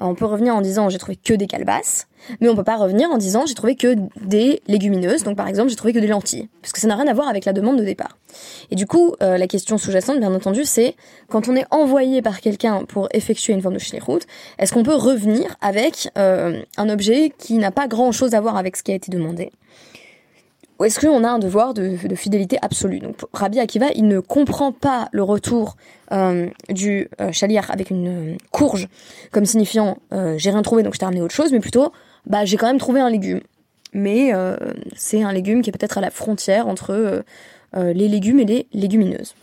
on 0.00 0.14
peut 0.14 0.26
revenir 0.26 0.54
en 0.54 0.60
disant 0.60 0.88
j'ai 0.88 0.98
trouvé 0.98 1.16
que 1.16 1.34
des 1.34 1.46
calebasses, 1.46 2.08
mais 2.40 2.48
on 2.48 2.56
peut 2.56 2.64
pas 2.64 2.76
revenir 2.76 3.10
en 3.10 3.18
disant 3.18 3.46
j'ai 3.46 3.54
trouvé 3.54 3.76
que 3.76 3.96
des 4.20 4.62
légumineuses. 4.66 5.22
Donc 5.24 5.36
par 5.36 5.48
exemple 5.48 5.70
j'ai 5.70 5.76
trouvé 5.76 5.92
que 5.92 5.98
des 5.98 6.06
lentilles, 6.06 6.48
parce 6.62 6.72
que 6.72 6.80
ça 6.80 6.86
n'a 6.86 6.96
rien 6.96 7.06
à 7.06 7.14
voir 7.14 7.28
avec 7.28 7.44
la 7.44 7.52
demande 7.52 7.78
de 7.78 7.84
départ. 7.84 8.18
Et 8.70 8.76
du 8.76 8.86
coup 8.86 9.14
euh, 9.22 9.38
la 9.38 9.46
question 9.46 9.78
sous-jacente 9.78 10.18
bien 10.18 10.34
entendu 10.34 10.64
c'est 10.64 10.96
quand 11.28 11.48
on 11.48 11.56
est 11.56 11.66
envoyé 11.70 12.22
par 12.22 12.40
quelqu'un 12.40 12.84
pour 12.84 13.08
effectuer 13.12 13.52
une 13.52 13.62
forme 13.62 13.76
de 13.76 14.04
route, 14.04 14.26
est-ce 14.58 14.72
qu'on 14.72 14.82
peut 14.82 14.94
revenir 14.94 15.56
avec 15.60 16.08
euh, 16.18 16.62
un 16.76 16.88
objet 16.88 17.32
qui 17.38 17.54
n'a 17.54 17.70
pas 17.70 17.86
grand 17.86 18.12
chose 18.12 18.34
à 18.34 18.40
voir 18.40 18.56
avec 18.56 18.76
ce 18.76 18.82
qui 18.82 18.92
a 18.92 18.94
été 18.94 19.10
demandé? 19.10 19.52
Est-ce 20.82 20.98
qu'on 20.98 21.22
a 21.22 21.28
un 21.28 21.38
devoir 21.38 21.72
de, 21.72 21.96
fidélité 22.16 22.58
absolue? 22.60 22.98
Donc 22.98 23.16
Rabbi 23.32 23.60
Akiva, 23.60 23.86
il 23.94 24.08
ne 24.08 24.18
comprend 24.18 24.72
pas 24.72 25.08
le 25.12 25.22
retour 25.22 25.76
euh, 26.10 26.48
du 26.68 27.08
euh, 27.20 27.30
chaliar 27.30 27.70
avec 27.70 27.90
une 27.90 28.08
euh, 28.08 28.36
courge 28.50 28.88
comme 29.30 29.46
signifiant 29.46 29.98
euh, 30.12 30.36
j'ai 30.36 30.50
rien 30.50 30.62
trouvé 30.62 30.82
donc 30.82 30.94
je 30.94 30.98
t'ai 30.98 31.04
ramené 31.04 31.22
autre 31.22 31.34
chose, 31.34 31.52
mais 31.52 31.60
plutôt 31.60 31.92
bah 32.26 32.44
j'ai 32.44 32.56
quand 32.56 32.66
même 32.66 32.78
trouvé 32.78 33.00
un 33.00 33.10
légume. 33.10 33.40
Mais 33.96 34.32
c'est 34.96 35.22
un 35.22 35.32
légume 35.32 35.62
qui 35.62 35.70
est 35.70 35.72
peut-être 35.72 35.98
à 35.98 36.00
la 36.00 36.10
frontière 36.10 36.66
entre 36.66 37.22
les 37.76 38.08
légumes 38.08 38.40
et 38.40 38.44
les 38.44 38.66
légumineuses. 38.72 39.36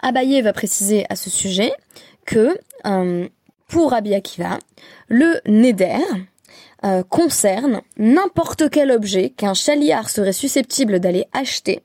Abaye 0.00 0.40
va 0.40 0.54
préciser 0.54 1.04
à 1.10 1.14
ce 1.14 1.28
sujet 1.28 1.70
que 2.24 2.56
pour 3.68 3.90
Rabbi 3.90 4.14
Akiva, 4.14 4.58
le 5.08 5.42
neder, 5.44 5.98
euh, 6.84 7.02
concerne 7.02 7.80
n'importe 7.96 8.70
quel 8.70 8.90
objet 8.90 9.30
qu'un 9.30 9.54
chaliard 9.54 10.10
serait 10.10 10.32
susceptible 10.32 11.00
d'aller 11.00 11.26
acheter 11.32 11.82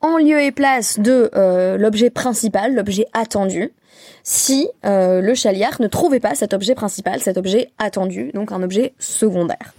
en 0.00 0.16
lieu 0.16 0.40
et 0.40 0.50
place 0.50 0.98
de 0.98 1.30
euh, 1.34 1.76
l'objet 1.76 2.08
principal, 2.08 2.74
l'objet 2.74 3.06
attendu. 3.12 3.72
si 4.22 4.68
le 4.82 5.34
chaliar 5.34 5.80
ne 5.80 5.88
trouvait 5.88 6.20
pas 6.20 6.34
cet 6.34 6.54
objet 6.54 6.74
principal, 6.74 7.20
cet 7.20 7.36
objet 7.36 7.70
attendu, 7.78 8.30
donc 8.32 8.52
un 8.52 8.62
objet 8.62 8.94
secondaire. 8.98 9.74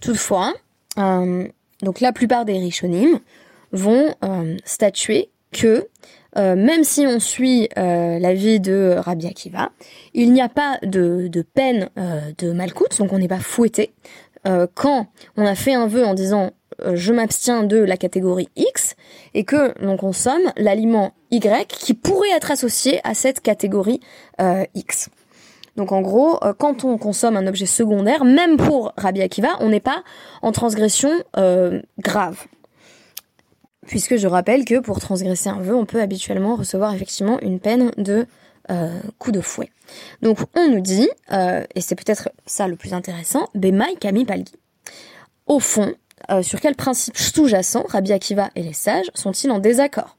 Toutefois, 0.00 0.52
donc 0.96 2.00
la 2.00 2.12
plupart 2.12 2.44
des 2.44 2.58
rishonim 2.58 3.20
vont 3.72 4.14
statuer 4.64 5.30
que 5.52 5.88
euh, 6.36 6.56
même 6.56 6.84
si 6.84 7.06
on 7.06 7.20
suit 7.20 7.68
euh, 7.78 8.18
l'avis 8.18 8.60
de 8.60 8.96
Rabbi 8.98 9.26
Akiva, 9.26 9.70
il 10.14 10.32
n'y 10.32 10.40
a 10.40 10.48
pas 10.48 10.78
de, 10.82 11.30
peine 11.54 11.90
euh, 11.98 12.20
de 12.38 12.52
malcoute, 12.52 12.98
donc 12.98 13.12
on 13.12 13.18
n'est 13.18 13.28
pas 13.28 13.38
fouetté. 13.38 13.92
quand 14.74 15.06
on 15.36 15.46
a 15.46 15.54
fait 15.54 15.74
un 15.74 15.86
vœu 15.86 16.04
en 16.04 16.12
disant 16.12 16.50
je 16.92 17.12
m'abstiens 17.12 17.62
de 17.62 17.78
la 17.78 17.96
catégorie 17.96 18.48
X 18.56 18.96
et 19.32 19.44
que 19.44 19.72
l'on 19.80 19.96
consomme 19.96 20.52
l'aliment 20.56 21.12
Y 21.30 21.68
qui 21.68 21.94
pourrait 21.94 22.32
être 22.36 22.50
associé 22.50 23.00
à 23.04 23.14
cette 23.14 23.40
catégorie 23.40 24.00
X. 24.74 25.08
Donc 25.76 25.92
en 25.92 26.02
gros, 26.02 26.38
quand 26.58 26.84
on 26.84 26.98
consomme 26.98 27.38
un 27.38 27.46
objet 27.46 27.64
secondaire, 27.64 28.24
même 28.24 28.58
pour 28.58 28.92
Rabbi 28.98 29.22
Akiva, 29.22 29.56
on 29.60 29.70
n'est 29.70 29.80
pas 29.80 30.02
en 30.42 30.52
transgression 30.52 31.10
grave 31.98 32.44
puisque 33.86 34.16
je 34.16 34.26
rappelle 34.26 34.64
que 34.64 34.78
pour 34.80 35.00
transgresser 35.00 35.48
un 35.48 35.60
vœu, 35.60 35.74
on 35.74 35.86
peut 35.86 36.00
habituellement 36.00 36.56
recevoir 36.56 36.94
effectivement 36.94 37.38
une 37.40 37.60
peine 37.60 37.90
de 37.96 38.26
euh, 38.70 38.98
coup 39.18 39.32
de 39.32 39.40
fouet. 39.40 39.70
Donc 40.22 40.38
on 40.54 40.70
nous 40.70 40.80
dit, 40.80 41.08
euh, 41.32 41.64
et 41.74 41.80
c'est 41.80 41.94
peut-être 41.94 42.30
ça 42.46 42.66
le 42.66 42.76
plus 42.76 42.94
intéressant, 42.94 43.48
Bemai 43.54 43.96
Kami 44.00 44.24
Palgi. 44.24 44.54
Au 45.46 45.60
fond, 45.60 45.94
euh, 46.30 46.42
sur 46.42 46.60
quel 46.60 46.74
principe 46.74 47.16
sous-jacent 47.18 47.84
Rabbi 47.88 48.12
Akiva 48.12 48.50
et 48.54 48.62
les 48.62 48.72
sages 48.72 49.10
sont-ils 49.14 49.50
en 49.50 49.58
désaccord? 49.58 50.16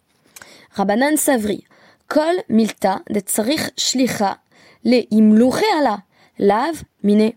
Rabbanan 0.71 1.17
Savri, 1.17 1.63
Kol 2.07 2.35
Milta 2.49 3.01
de 3.09 3.19
Tsarich 3.19 3.71
Shlicha, 3.77 4.37
le 4.83 5.01
Imluche 5.11 5.63
Lav 6.37 6.83
Mine 7.01 7.31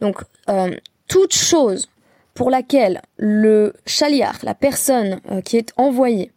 Donc, 0.00 0.20
toute 1.08 1.34
chose 1.34 1.88
pour 2.34 2.50
laquelle 2.50 3.02
le 3.16 3.74
chaliar, 3.86 4.38
la 4.42 4.54
personne 4.54 5.20
euh, 5.30 5.40
qui 5.40 5.56
est 5.56 5.72
envoyée, 5.76 6.32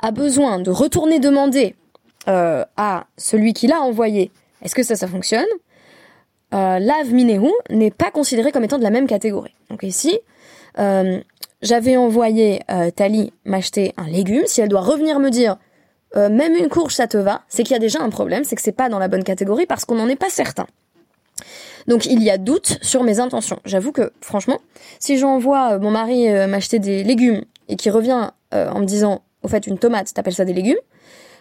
a 0.00 0.10
besoin 0.10 0.58
de 0.58 0.70
retourner 0.70 1.18
demander 1.20 1.74
euh, 2.28 2.64
à 2.76 3.06
celui 3.16 3.52
qui 3.52 3.66
l'a 3.66 3.80
envoyé, 3.80 4.30
est-ce 4.62 4.74
que 4.74 4.82
ça, 4.82 4.94
ça 4.94 5.08
fonctionne? 5.08 5.46
Euh, 6.54 6.78
L'av 6.78 7.12
minehu 7.12 7.50
n'est 7.70 7.90
pas 7.90 8.10
considéré 8.10 8.52
comme 8.52 8.62
étant 8.62 8.78
de 8.78 8.84
la 8.84 8.90
même 8.90 9.06
catégorie. 9.06 9.54
Donc 9.70 9.82
ici, 9.82 10.20
euh, 10.78 11.20
j'avais 11.62 11.96
envoyé 11.96 12.60
Tali 12.94 13.32
m'acheter 13.44 13.92
un 13.96 14.06
légume. 14.06 14.46
Si 14.46 14.60
elle 14.60 14.68
doit 14.68 14.82
revenir 14.82 15.18
me 15.18 15.30
dire 15.30 15.56
même 16.14 16.54
une 16.54 16.68
courge 16.68 16.94
ça 16.94 17.06
te 17.06 17.16
va, 17.16 17.42
c'est 17.48 17.62
qu'il 17.62 17.72
y 17.72 17.76
a 17.76 17.80
déjà 17.80 18.02
un 18.02 18.10
problème, 18.10 18.44
c'est 18.44 18.54
que 18.54 18.60
c'est 18.60 18.72
pas 18.72 18.90
dans 18.90 18.98
la 18.98 19.08
bonne 19.08 19.24
catégorie 19.24 19.64
parce 19.64 19.84
qu'on 19.86 19.94
n'en 19.94 20.08
est 20.08 20.16
pas 20.16 20.28
certain. 20.28 20.66
Donc 21.86 22.06
il 22.06 22.22
y 22.22 22.30
a 22.30 22.38
doute 22.38 22.78
sur 22.82 23.02
mes 23.02 23.20
intentions. 23.20 23.58
J'avoue 23.64 23.92
que 23.92 24.12
franchement, 24.20 24.60
si 24.98 25.18
j'envoie 25.18 25.72
euh, 25.72 25.78
mon 25.78 25.90
mari 25.90 26.28
euh, 26.28 26.46
m'acheter 26.46 26.78
des 26.78 27.04
légumes 27.04 27.44
et 27.68 27.76
qui 27.76 27.90
revient 27.90 28.30
euh, 28.54 28.68
en 28.70 28.80
me 28.80 28.84
disant 28.84 29.22
au 29.42 29.48
fait 29.48 29.66
une 29.66 29.78
tomate, 29.78 30.12
t'appelles 30.14 30.34
ça 30.34 30.44
des 30.44 30.52
légumes 30.52 30.78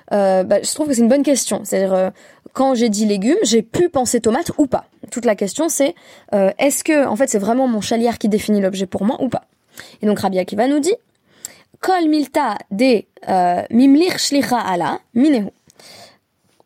bah, 0.10 0.62
je 0.62 0.74
trouve 0.74 0.89
que 0.89 0.93
c'est 0.93 1.00
une 1.00 1.07
bonne 1.07 1.24
question. 1.24 1.62
C'est-à-dire 1.63 2.12
quand 2.51 2.75
j'ai 2.75 2.89
dit 2.89 3.05
légumes, 3.05 3.38
j'ai 3.43 3.62
pu 3.62 3.88
penser 3.88 4.19
tomate 4.19 4.51
ou 4.57 4.67
pas. 4.67 4.83
Toute 5.10 5.24
la 5.24 5.36
question 5.36 5.69
c'est 5.69 5.95
est-ce 6.57 6.83
que 6.83 7.07
en 7.07 7.15
fait 7.15 7.29
c'est 7.29 7.39
vraiment 7.39 7.65
mon 7.65 7.79
chalière 7.79 8.17
qui 8.17 8.27
définit 8.27 8.60
l'objet 8.60 8.88
pour 8.88 9.05
moi 9.05 9.15
ou 9.21 9.29
pas? 9.29 9.43
Et 10.01 10.05
donc 10.05 10.19
Rabia 10.19 10.43
qui 10.43 10.57
va 10.57 10.67
nous 10.67 10.79
dit 10.79 10.93
Kol 11.79 12.10
milta 12.10 12.57
de 12.71 13.03
mimlir 13.74 14.19
shlicha 14.19 14.57
ala 14.57 15.00
minehu. 15.13 15.48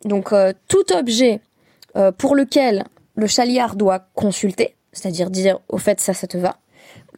Donc 0.04 0.34
tout 0.66 0.92
objet 0.92 1.40
pour 2.18 2.34
lequel 2.34 2.84
le 3.16 3.26
chaliard 3.26 3.76
doit 3.76 4.06
consulter, 4.14 4.76
c'est-à-dire 4.92 5.30
dire 5.30 5.58
au 5.68 5.78
fait 5.78 6.00
ça, 6.00 6.14
ça 6.14 6.26
te 6.26 6.38
va, 6.38 6.56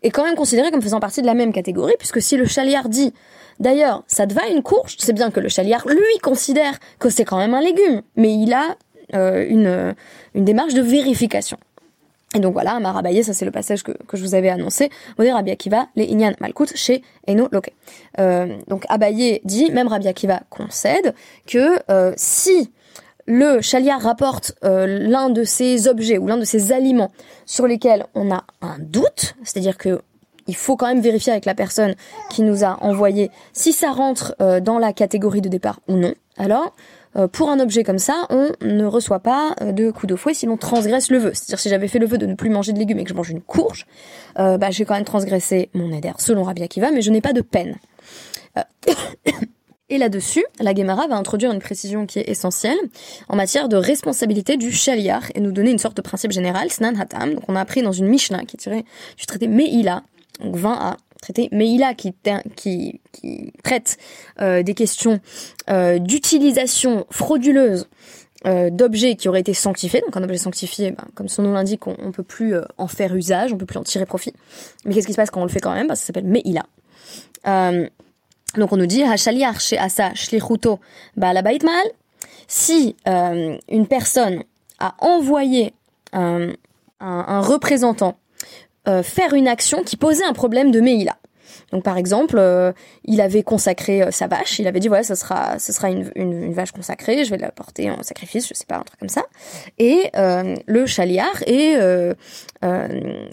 est 0.02 0.10
quand 0.10 0.24
même 0.24 0.36
considéré 0.36 0.70
comme 0.70 0.82
faisant 0.82 1.00
partie 1.00 1.20
de 1.20 1.26
la 1.26 1.34
même 1.34 1.52
catégorie, 1.52 1.94
puisque 1.98 2.22
si 2.22 2.36
le 2.36 2.46
chaliard 2.46 2.88
dit 2.88 3.12
d'ailleurs 3.60 4.04
ça 4.06 4.26
te 4.26 4.34
va 4.34 4.46
une 4.48 4.62
courge, 4.62 4.96
c'est 4.98 5.12
bien 5.12 5.30
que 5.30 5.40
le 5.40 5.48
chaliard 5.48 5.86
lui 5.86 6.18
considère 6.22 6.78
que 6.98 7.10
c'est 7.10 7.24
quand 7.24 7.38
même 7.38 7.54
un 7.54 7.60
légume, 7.60 8.02
mais 8.16 8.34
il 8.34 8.52
a 8.52 8.76
euh, 9.14 9.46
une, 9.48 9.94
démarche 10.34 10.74
de 10.74 10.82
vérification. 10.82 11.58
Et 12.34 12.40
donc 12.40 12.52
voilà, 12.52 12.78
Marabaye, 12.78 13.24
ça 13.24 13.32
c'est 13.32 13.46
le 13.46 13.50
passage 13.50 13.82
que, 13.82 13.92
que 13.92 14.16
je 14.18 14.22
vous 14.22 14.34
avais 14.34 14.50
annoncé. 14.50 14.90
Rabbi 15.18 15.50
Akiva, 15.50 15.88
les 15.96 16.04
Inyan 16.04 16.34
Malkut 16.40 16.66
chez 16.74 17.02
Eno 17.26 17.48
Loke. 17.50 17.72
Euh, 18.20 18.58
donc 18.68 18.84
Abaye 18.90 19.40
dit, 19.44 19.70
même 19.72 19.88
Rabbi 19.88 20.08
Akiva 20.08 20.42
concède 20.50 21.14
que 21.46 21.80
euh, 21.90 22.12
si 22.16 22.70
le 23.28 23.60
chaliard 23.60 24.00
rapporte 24.00 24.54
euh, 24.64 24.86
l'un 24.86 25.28
de 25.28 25.44
ces 25.44 25.86
objets 25.86 26.16
ou 26.16 26.26
l'un 26.26 26.38
de 26.38 26.44
ces 26.44 26.72
aliments 26.72 27.12
sur 27.44 27.66
lesquels 27.66 28.06
on 28.14 28.32
a 28.32 28.42
un 28.62 28.78
doute, 28.80 29.34
c'est-à-dire 29.44 29.76
que 29.76 30.00
il 30.46 30.56
faut 30.56 30.76
quand 30.76 30.86
même 30.86 31.02
vérifier 31.02 31.32
avec 31.32 31.44
la 31.44 31.54
personne 31.54 31.94
qui 32.30 32.40
nous 32.40 32.64
a 32.64 32.82
envoyé 32.82 33.30
si 33.52 33.74
ça 33.74 33.90
rentre 33.90 34.34
euh, 34.40 34.60
dans 34.60 34.78
la 34.78 34.94
catégorie 34.94 35.42
de 35.42 35.50
départ 35.50 35.80
ou 35.88 35.96
non. 35.96 36.14
Alors, 36.38 36.74
euh, 37.16 37.28
pour 37.28 37.50
un 37.50 37.60
objet 37.60 37.84
comme 37.84 37.98
ça, 37.98 38.26
on 38.30 38.50
ne 38.62 38.86
reçoit 38.86 39.18
pas 39.18 39.54
de 39.60 39.90
coup 39.90 40.06
de 40.06 40.16
fouet 40.16 40.32
si 40.32 40.46
l'on 40.46 40.56
transgresse 40.56 41.10
le 41.10 41.18
vœu. 41.18 41.32
C'est-à-dire 41.34 41.58
si 41.58 41.68
j'avais 41.68 41.88
fait 41.88 41.98
le 41.98 42.06
vœu 42.06 42.16
de 42.16 42.24
ne 42.24 42.34
plus 42.34 42.48
manger 42.48 42.72
de 42.72 42.78
légumes 42.78 42.98
et 42.98 43.04
que 43.04 43.10
je 43.10 43.14
mange 43.14 43.28
une 43.28 43.42
courge, 43.42 43.86
bah, 44.36 44.70
j'ai 44.70 44.86
quand 44.86 44.94
même 44.94 45.04
transgressé 45.04 45.68
mon 45.74 45.92
éder 45.92 46.12
selon 46.16 46.44
Rabbi 46.44 46.62
Akiva, 46.62 46.90
mais 46.92 47.02
je 47.02 47.10
n'ai 47.10 47.20
pas 47.20 47.34
de 47.34 47.42
peine. 47.42 47.76
Et 49.90 49.96
là-dessus, 49.96 50.44
la 50.60 50.74
Gemara 50.74 51.06
va 51.06 51.16
introduire 51.16 51.50
une 51.50 51.60
précision 51.60 52.04
qui 52.04 52.18
est 52.18 52.28
essentielle 52.28 52.78
en 53.28 53.36
matière 53.36 53.68
de 53.68 53.76
responsabilité 53.76 54.58
du 54.58 54.70
shaliar 54.70 55.22
et 55.34 55.40
nous 55.40 55.52
donner 55.52 55.70
une 55.70 55.78
sorte 55.78 55.96
de 55.96 56.02
principe 56.02 56.30
général, 56.30 56.70
snan 56.70 56.94
hatam. 56.98 57.34
Donc 57.34 57.44
on 57.48 57.56
a 57.56 57.60
appris 57.60 57.82
dans 57.82 57.92
une 57.92 58.06
Mishnah 58.06 58.44
qui 58.44 58.56
est 58.56 58.60
tirée 58.60 58.84
du 59.16 59.24
traité 59.24 59.48
Meila, 59.48 60.02
donc 60.40 60.56
20a, 60.56 60.96
traité 61.22 61.48
Meila 61.52 61.94
qui, 61.94 62.14
traite 63.64 63.96
euh, 64.40 64.62
des 64.62 64.74
questions 64.74 65.20
euh, 65.70 65.98
d'utilisation 65.98 67.06
frauduleuse 67.10 67.88
euh, 68.46 68.70
d'objets 68.70 69.16
qui 69.16 69.28
auraient 69.28 69.40
été 69.40 69.54
sanctifiés. 69.54 70.02
Donc 70.02 70.16
un 70.16 70.22
objet 70.22 70.38
sanctifié, 70.38 70.90
ben, 70.90 71.04
comme 71.14 71.28
son 71.28 71.42
nom 71.42 71.52
l'indique, 71.52 71.86
on, 71.86 71.96
ne 71.98 72.12
peut 72.12 72.22
plus 72.22 72.54
en 72.76 72.88
faire 72.88 73.14
usage, 73.16 73.54
on 73.54 73.56
peut 73.56 73.66
plus 73.66 73.78
en 73.78 73.84
tirer 73.84 74.04
profit. 74.04 74.34
Mais 74.84 74.94
qu'est-ce 74.94 75.06
qui 75.06 75.12
se 75.12 75.16
passe 75.16 75.30
quand 75.30 75.40
on 75.40 75.46
le 75.46 75.50
fait 75.50 75.60
quand 75.60 75.74
même? 75.74 75.88
Ben, 75.88 75.94
Ça 75.94 76.06
s'appelle 76.06 76.26
Meila. 76.26 76.66
Donc 78.56 78.72
on 78.72 78.76
nous 78.76 78.86
dit 78.86 79.04
chez 79.58 79.78
Asa 79.78 80.14
Shlichuto 80.14 80.80
Baalabait 81.16 81.58
Mal. 81.62 81.86
Si 82.46 82.96
euh, 83.06 83.56
une 83.68 83.86
personne 83.86 84.42
a 84.78 84.94
envoyé 85.00 85.74
un, 86.12 86.52
représentant 87.00 88.16
euh, 88.88 89.02
faire 89.02 89.34
une 89.34 89.46
action 89.46 89.82
qui 89.82 89.96
posait 89.96 90.24
un 90.24 90.32
problème 90.32 90.70
de 90.70 90.80
Meila, 90.80 91.16
donc 91.72 91.82
par 91.82 91.98
exemple, 91.98 92.36
euh, 92.38 92.72
il 93.04 93.20
avait 93.20 93.42
consacré 93.42 94.02
euh, 94.02 94.10
sa 94.10 94.26
vache, 94.26 94.58
il 94.58 94.66
avait 94.66 94.80
dit 94.80 94.88
voilà, 94.88 95.02
ça 95.02 95.16
sera, 95.16 95.58
ce 95.58 95.72
sera 95.72 95.90
une, 95.90 96.10
une, 96.14 96.52
vache 96.52 96.72
consacrée, 96.72 97.24
je 97.24 97.30
vais 97.30 97.36
la 97.36 97.50
porter 97.50 97.90
en 97.90 98.02
sacrifice, 98.02 98.48
je 98.48 98.54
sais 98.54 98.64
pas, 98.66 98.76
un 98.76 98.82
truc 98.82 98.98
comme 98.98 99.08
ça. 99.08 99.24
Et 99.78 100.10
euh, 100.16 100.54
le 100.66 100.86
chaliard 100.86 101.42
est 101.46 101.78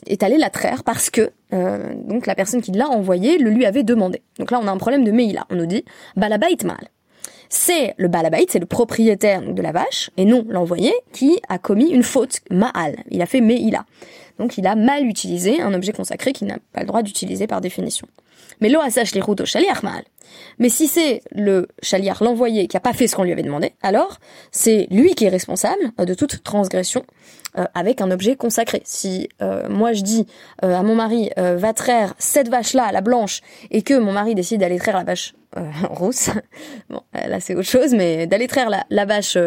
est 0.08 0.24
allé 0.24 0.38
la 0.38 0.50
traire 0.50 0.84
parce 0.84 1.10
que 1.10 1.32
donc 1.52 2.28
la 2.28 2.36
personne 2.36 2.62
qui 2.62 2.72
l'a 2.72 2.90
envoyé 2.90 3.38
le 3.38 3.50
lui 3.50 3.66
avait 3.66 3.84
demandé. 3.84 4.22
Donc 4.40 4.52
là, 4.52 4.60
on 4.62 4.68
a 4.68 4.72
un 4.72 4.78
problème 4.78 5.04
de 5.04 5.12
Meila. 5.12 5.46
On 5.50 5.56
nous 5.56 5.66
dit 5.66 5.86
balabait 6.16 6.58
mal 6.64 6.90
c'est 7.50 7.94
le 7.98 8.08
balabait, 8.08 8.46
c'est 8.50 8.60
le 8.60 8.66
propriétaire 8.66 9.42
de 9.42 9.62
la 9.62 9.72
vache, 9.72 10.10
et 10.18 10.26
non 10.26 10.46
l'envoyé, 10.50 10.94
qui 11.14 11.40
a 11.48 11.58
commis 11.58 11.90
une 11.90 12.04
faute, 12.04 12.42
ma'al. 12.50 12.98
Il 13.12 13.22
a 13.22 13.26
fait 13.26 13.42
meila. 13.42 13.86
Donc 14.40 14.58
il 14.58 14.68
a 14.68 14.76
mal 14.76 15.06
utilisé 15.06 15.62
un 15.62 15.74
objet 15.74 15.94
consacré 15.94 16.34
qu'il 16.34 16.48
n'a 16.48 16.58
pas 16.74 16.82
le 16.82 16.88
droit 16.88 17.02
d'utiliser 17.02 17.48
par 17.48 17.62
définition. 17.62 18.08
Mais 18.62 18.70
lo 18.70 18.80
les 19.14 19.22
routes 19.22 19.42
au 19.42 19.46
mal. 19.84 20.04
Mais 20.60 20.70
si 20.70 20.88
c'est 20.88 21.22
le 21.32 21.68
chaliar, 21.82 22.24
l'envoyé, 22.24 22.68
qui 22.68 22.78
a 22.78 22.80
pas 22.80 22.94
fait 22.94 23.08
ce 23.08 23.16
qu'on 23.16 23.24
lui 23.24 23.32
avait 23.32 23.44
demandé, 23.44 23.74
alors 23.82 24.20
c'est 24.52 24.88
lui 24.92 25.16
qui 25.16 25.26
est 25.26 25.30
responsable 25.30 25.92
de 25.98 26.14
toute 26.14 26.44
transgression 26.44 27.04
euh, 27.58 27.66
avec 27.74 28.02
un 28.02 28.12
objet 28.12 28.36
consacré. 28.36 28.82
Si 28.84 29.30
euh, 29.42 29.70
moi 29.70 29.94
je 29.94 30.02
dis 30.02 30.28
euh, 30.64 30.74
à 30.76 30.84
mon 30.84 30.96
mari 30.96 31.30
va 31.38 31.72
traire 31.74 32.14
cette 32.18 32.50
vache-là, 32.50 32.92
la 32.92 33.02
blanche, 33.02 33.42
et 33.72 33.82
que 33.82 33.98
mon 33.98 34.12
mari 34.12 34.36
décide 34.36 34.60
d'aller 34.60 34.78
traire 34.78 34.98
la 34.98 35.04
vache 35.06 35.36
rousse, 35.90 36.32
bon 36.90 37.02
là 37.14 37.40
c'est 37.40 37.56
autre 37.56 37.70
chose, 37.70 37.94
mais 37.94 38.28
d'aller 38.28 38.48
traire 38.48 38.70
la, 38.70 39.06
vache 39.06 39.38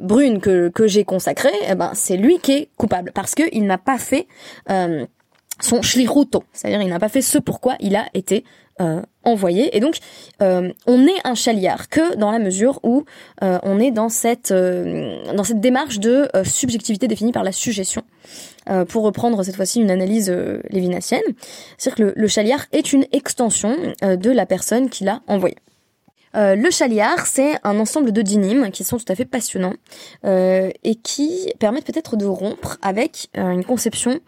brune 0.00 0.40
que, 0.40 0.68
que 0.68 0.86
j'ai 0.86 1.04
consacrée, 1.04 1.52
eh 1.68 1.74
ben 1.74 1.90
c'est 1.94 2.16
lui 2.16 2.38
qui 2.38 2.52
est 2.52 2.68
coupable 2.78 3.12
parce 3.12 3.34
que 3.34 3.42
il 3.52 3.66
n'a 3.66 3.78
pas 3.78 3.98
fait 3.98 4.26
son 5.60 5.82
shliruto, 5.82 6.44
c'est-à-dire 6.52 6.80
il 6.80 6.88
n'a 6.88 6.98
pas 6.98 7.10
fait 7.10 7.22
ce 7.22 7.38
pourquoi 7.38 7.76
il 7.78 7.94
a 7.94 8.06
été 8.14 8.44
euh, 8.80 9.02
envoyé. 9.24 9.76
Et 9.76 9.80
donc, 9.80 9.98
euh, 10.40 10.72
on 10.86 11.06
est 11.06 11.20
un 11.24 11.34
chaliard 11.34 11.88
que 11.88 12.16
dans 12.16 12.32
la 12.32 12.38
mesure 12.38 12.80
où 12.82 13.04
euh, 13.42 13.58
on 13.62 13.78
est 13.78 13.90
dans 13.90 14.08
cette 14.08 14.52
dans 14.52 15.44
cette 15.44 15.60
démarche 15.60 16.00
de 16.00 16.28
subjectivité 16.42 17.06
définie 17.06 17.30
par 17.32 17.44
la 17.44 17.52
suggestion. 17.52 18.02
pour 18.88 19.04
reprendre 19.04 19.42
cette 19.44 19.56
fois-ci 19.56 19.80
une 19.80 19.90
analyse 19.90 20.34
lévinassienne, 20.70 21.22
c'est-à-dire 21.76 22.06
que 22.06 22.18
le, 22.18 22.28
chaliard 22.28 22.64
est 22.72 22.92
une 22.92 23.04
extension 23.12 23.76
de 24.02 24.30
la 24.30 24.46
personne 24.46 24.88
qui 24.88 25.04
l'a 25.04 25.20
envoyé. 25.28 25.56
le 26.34 26.70
chaliar, 26.70 27.26
c'est 27.26 27.54
un 27.62 27.78
ensemble 27.78 28.10
de 28.12 28.22
dynimes 28.22 28.70
qui 28.72 28.82
sont 28.82 28.98
tout 28.98 29.12
à 29.12 29.14
fait 29.14 29.24
passionnants 29.24 29.74
et 30.24 30.94
qui 31.02 31.52
permettent 31.60 31.86
peut-être 31.86 32.16
de 32.16 32.26
rompre 32.26 32.78
avec 32.82 33.28
une 33.34 33.64
conception 33.64 34.18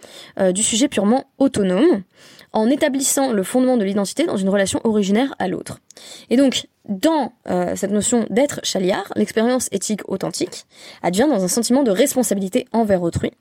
du 0.53 0.63
sujet 0.63 0.89
purement 0.89 1.25
autonome 1.39 2.05
en 2.55 2.71
établissant 2.71 3.33
le 3.33 3.43
fondement 3.43 3.77
de 3.77 3.85
l'identité 3.85 4.25
dans 4.25 4.37
une 4.37 4.49
relation 4.49 4.81
originaire 4.85 5.35
à 5.39 5.49
l'autre. 5.49 5.81
Et 6.31 6.37
donc, 6.37 6.67
dans 6.89 7.33
euh, 7.49 7.75
cette 7.77 7.91
notion 7.91 8.27
d'être 8.31 8.61
chaliard, 8.63 9.13
l'expérience 9.17 9.69
éthique 9.73 10.03
authentique 10.09 10.65
advient 11.03 11.27
dans 11.29 11.43
un 11.43 11.49
sentiment 11.49 11.83
de 11.83 11.91
responsabilité 11.91 12.67
envers 12.73 13.03
autrui, 13.03 13.33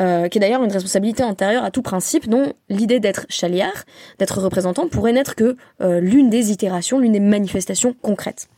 euh, 0.00 0.28
qui 0.28 0.38
est 0.38 0.40
d'ailleurs 0.40 0.64
une 0.64 0.72
responsabilité 0.72 1.22
antérieure 1.22 1.62
à 1.62 1.70
tout 1.70 1.82
principe 1.82 2.28
dont 2.28 2.54
l'idée 2.70 3.00
d'être 3.00 3.26
chaliard, 3.28 3.84
d'être 4.18 4.40
représentant, 4.40 4.88
pourrait 4.88 5.12
n'être 5.12 5.34
que 5.34 5.56
euh, 5.82 6.00
l'une 6.00 6.30
des 6.30 6.50
itérations, 6.50 6.98
l'une 6.98 7.12
des 7.12 7.20
manifestations 7.20 7.94
concrètes. 8.00 8.48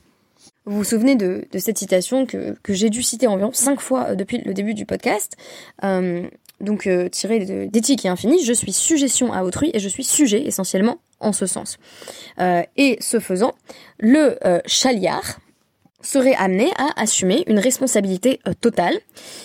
Vous 0.66 0.76
vous 0.76 0.84
souvenez 0.84 1.16
de, 1.16 1.46
cette 1.58 1.78
citation 1.78 2.26
que, 2.26 2.54
que 2.62 2.74
j'ai 2.74 2.90
dû 2.90 3.02
citer 3.02 3.26
environ 3.26 3.50
cinq 3.52 3.80
fois 3.80 4.14
depuis 4.14 4.38
le 4.44 4.54
début 4.54 4.74
du 4.74 4.86
podcast 4.86 5.36
donc 6.60 6.86
euh, 6.86 7.08
tiré 7.08 7.66
d'éthique 7.66 8.04
et 8.04 8.08
infini, 8.08 8.44
je 8.44 8.52
suis 8.52 8.72
suggestion 8.72 9.32
à 9.32 9.42
autrui 9.42 9.70
et 9.74 9.78
je 9.78 9.88
suis 9.88 10.04
sujet 10.04 10.46
essentiellement 10.46 10.98
en 11.20 11.32
ce 11.32 11.46
sens. 11.46 11.78
Euh, 12.40 12.62
et 12.76 12.96
ce 13.00 13.20
faisant, 13.20 13.52
le 13.98 14.38
euh, 14.46 14.60
chaliard 14.66 15.38
serait 16.02 16.34
amené 16.34 16.70
à 16.78 17.00
assumer 17.00 17.44
une 17.46 17.58
responsabilité 17.58 18.40
euh, 18.48 18.52
totale. 18.58 18.98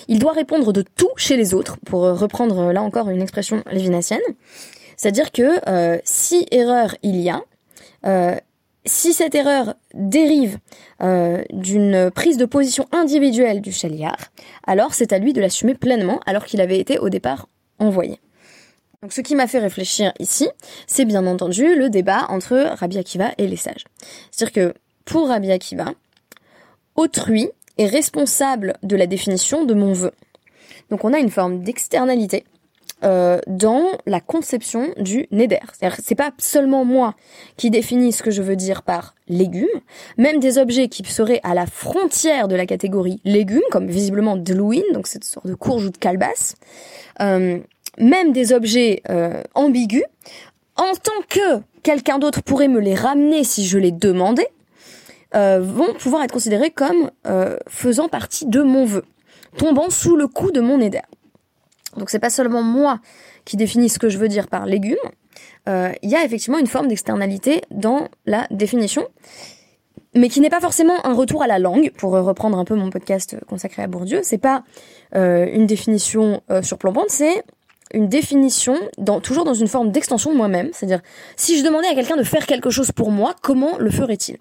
Il 0.08 0.20
doit 0.20 0.32
répondre 0.32 0.72
de 0.72 0.82
tout 0.82 1.12
chez 1.18 1.36
les 1.36 1.54
autres, 1.54 1.78
pour 1.86 2.02
reprendre 2.02 2.72
là 2.72 2.82
encore 2.82 3.10
une 3.10 3.22
expression 3.22 3.62
lévinassienne. 3.72 4.22
C'est-à-dire 4.96 5.34
que 5.34 6.00
si 6.06 6.48
erreur 6.52 6.96
il 7.04 7.18
y 7.18 7.30
a, 7.30 7.42
si 8.86 9.14
cette 9.14 9.36
erreur 9.36 9.76
dérive 9.94 10.60
euh, 11.02 11.44
d'une 11.52 12.12
prise 12.12 12.38
de 12.38 12.46
position 12.46 12.88
individuelle 12.92 13.62
du 13.62 13.72
chaliard, 13.72 14.18
alors 14.66 14.94
c'est 14.94 15.14
à 15.14 15.18
lui 15.18 15.34
de 15.34 15.42
l'assumer 15.42 15.76
pleinement 15.76 16.20
alors 16.26 16.46
qu'il 16.46 16.62
avait 16.62 16.80
été 16.80 17.00
au 17.00 17.10
départ 17.10 17.48
envoyé. 17.80 18.20
Donc 19.02 19.14
ce 19.14 19.22
qui 19.22 19.36
m'a 19.36 19.48
fait 19.48 19.60
réfléchir 19.60 20.14
ici, 20.20 20.48
c'est 20.88 21.06
bien 21.06 21.28
entendu 21.28 21.76
le 21.76 21.90
débat 21.90 22.26
entre 22.30 22.56
Rabbi 22.76 22.98
Akiva 22.98 23.32
et 23.38 23.48
les 23.48 23.58
sages. 23.58 23.86
C'est-à-dire 24.32 24.54
que 24.54 24.80
pour 25.04 25.28
Rabbi 25.28 25.52
Akiva, 25.52 25.94
autrui 26.96 27.50
est 27.78 27.88
responsable 27.88 28.74
de 28.84 28.96
la 28.96 29.06
définition 29.06 29.66
de 29.66 29.74
mon 29.74 29.94
vœu. 29.94 30.12
Donc 30.90 31.04
on 31.04 31.14
a 31.14 31.20
une 31.20 31.30
forme 31.30 31.62
d'externalité 31.62 32.46
euh, 33.06 33.40
dans 33.46 33.86
la 34.08 34.20
conception 34.20 34.90
du. 34.98 35.28
C'est-à-dire 35.32 35.98
c'est 36.04 36.16
pas 36.16 36.32
seulement 36.40 36.86
moi 36.86 37.14
qui 37.56 37.70
définis 37.70 38.12
ce 38.12 38.24
que 38.24 38.32
je 38.32 38.42
veux 38.42 38.56
dire 38.56 38.82
par 38.82 39.14
légumes, 39.28 39.68
même 40.18 40.40
des 40.40 40.58
objets 40.58 40.88
qui 40.88 41.04
seraient 41.04 41.42
à 41.44 41.54
la 41.54 41.68
frontière 41.68 42.48
de 42.48 42.56
la 42.56 42.66
catégorie 42.66 43.22
légumes, 43.24 43.62
comme 43.70 43.88
visiblement 43.88 44.36
Louine, 44.36 44.84
donc 44.94 45.06
cette 45.06 45.24
sorte 45.24 45.46
de 45.46 45.54
courge 45.54 45.86
ou 45.86 45.90
de 45.92 45.98
calebasse, 45.98 46.56
euh, 47.22 47.60
même 48.00 48.32
des 48.32 48.54
objets 48.54 49.04
euh, 49.10 49.44
ambigus, 49.54 50.06
en 50.76 50.94
tant 50.94 51.22
que 51.30 51.62
quelqu'un 51.84 52.18
d'autre 52.18 52.42
pourrait 52.42 52.68
me 52.68 52.80
les 52.80 52.96
ramener 52.96 53.44
si 53.44 53.68
je 53.68 53.78
les 53.78 53.92
demandais, 53.92 54.50
vont 55.34 55.94
pouvoir 56.00 56.24
être 56.24 56.32
considérés 56.32 56.72
comme 56.72 57.12
faisant 57.68 58.08
partie 58.08 58.46
de 58.46 58.62
mon 58.62 58.86
vœu, 58.86 59.04
tombant 59.58 59.90
sous 59.90 60.16
le 60.16 60.28
coup 60.28 60.52
de 60.52 60.62
mon 60.62 60.80
éder. 60.80 61.02
Donc 61.98 62.10
c'est 62.10 62.20
pas 62.20 62.30
seulement 62.30 62.64
moi 62.64 63.00
qui 63.46 63.58
définis 63.58 63.90
ce 63.90 64.00
que 64.00 64.10
je 64.10 64.18
veux 64.18 64.28
dire 64.28 64.48
par 64.48 64.66
légumes. 64.66 64.96
Euh, 65.68 65.92
il 66.02 66.10
y 66.10 66.16
a 66.16 66.24
effectivement 66.24 66.58
une 66.58 66.68
forme 66.68 66.88
d'externalité 66.88 67.62
dans 67.72 68.08
la 68.26 68.48
définition, 68.52 69.08
mais 70.14 70.30
qui 70.30 70.40
n'est 70.40 70.50
pas 70.50 70.62
forcément 70.62 71.06
un 71.06 71.14
retour 71.14 71.44
à 71.44 71.48
la 71.48 71.60
langue. 71.60 71.92
Pour 71.98 72.12
reprendre 72.12 72.58
un 72.58 72.66
peu 72.66 72.76
mon 72.76 72.90
podcast 72.90 73.38
consacré 73.48 73.84
à 73.84 73.88
Bourdieu, 73.88 74.22
c'est 74.24 74.38
pas 74.38 74.64
euh, 75.16 75.48
une 75.52 75.66
définition 75.66 76.42
euh, 76.52 76.62
surplombante, 76.62 77.10
c'est 77.10 77.44
une 77.94 78.08
définition 78.08 78.78
dans, 78.98 79.20
toujours 79.22 79.46
dans 79.46 79.54
une 79.54 79.68
forme 79.68 79.92
d'extension 79.92 80.32
de 80.32 80.38
moi-même. 80.38 80.70
C'est-à-dire, 80.74 81.02
si 81.36 81.58
je 81.58 81.64
demandais 81.64 81.88
à 81.88 81.96
quelqu'un 81.96 82.18
de 82.18 82.24
faire 82.24 82.46
quelque 82.46 82.70
chose 82.70 82.92
pour 82.92 83.12
moi, 83.12 83.36
comment 83.42 83.78
le 83.78 83.90
ferait-il? 83.90 84.38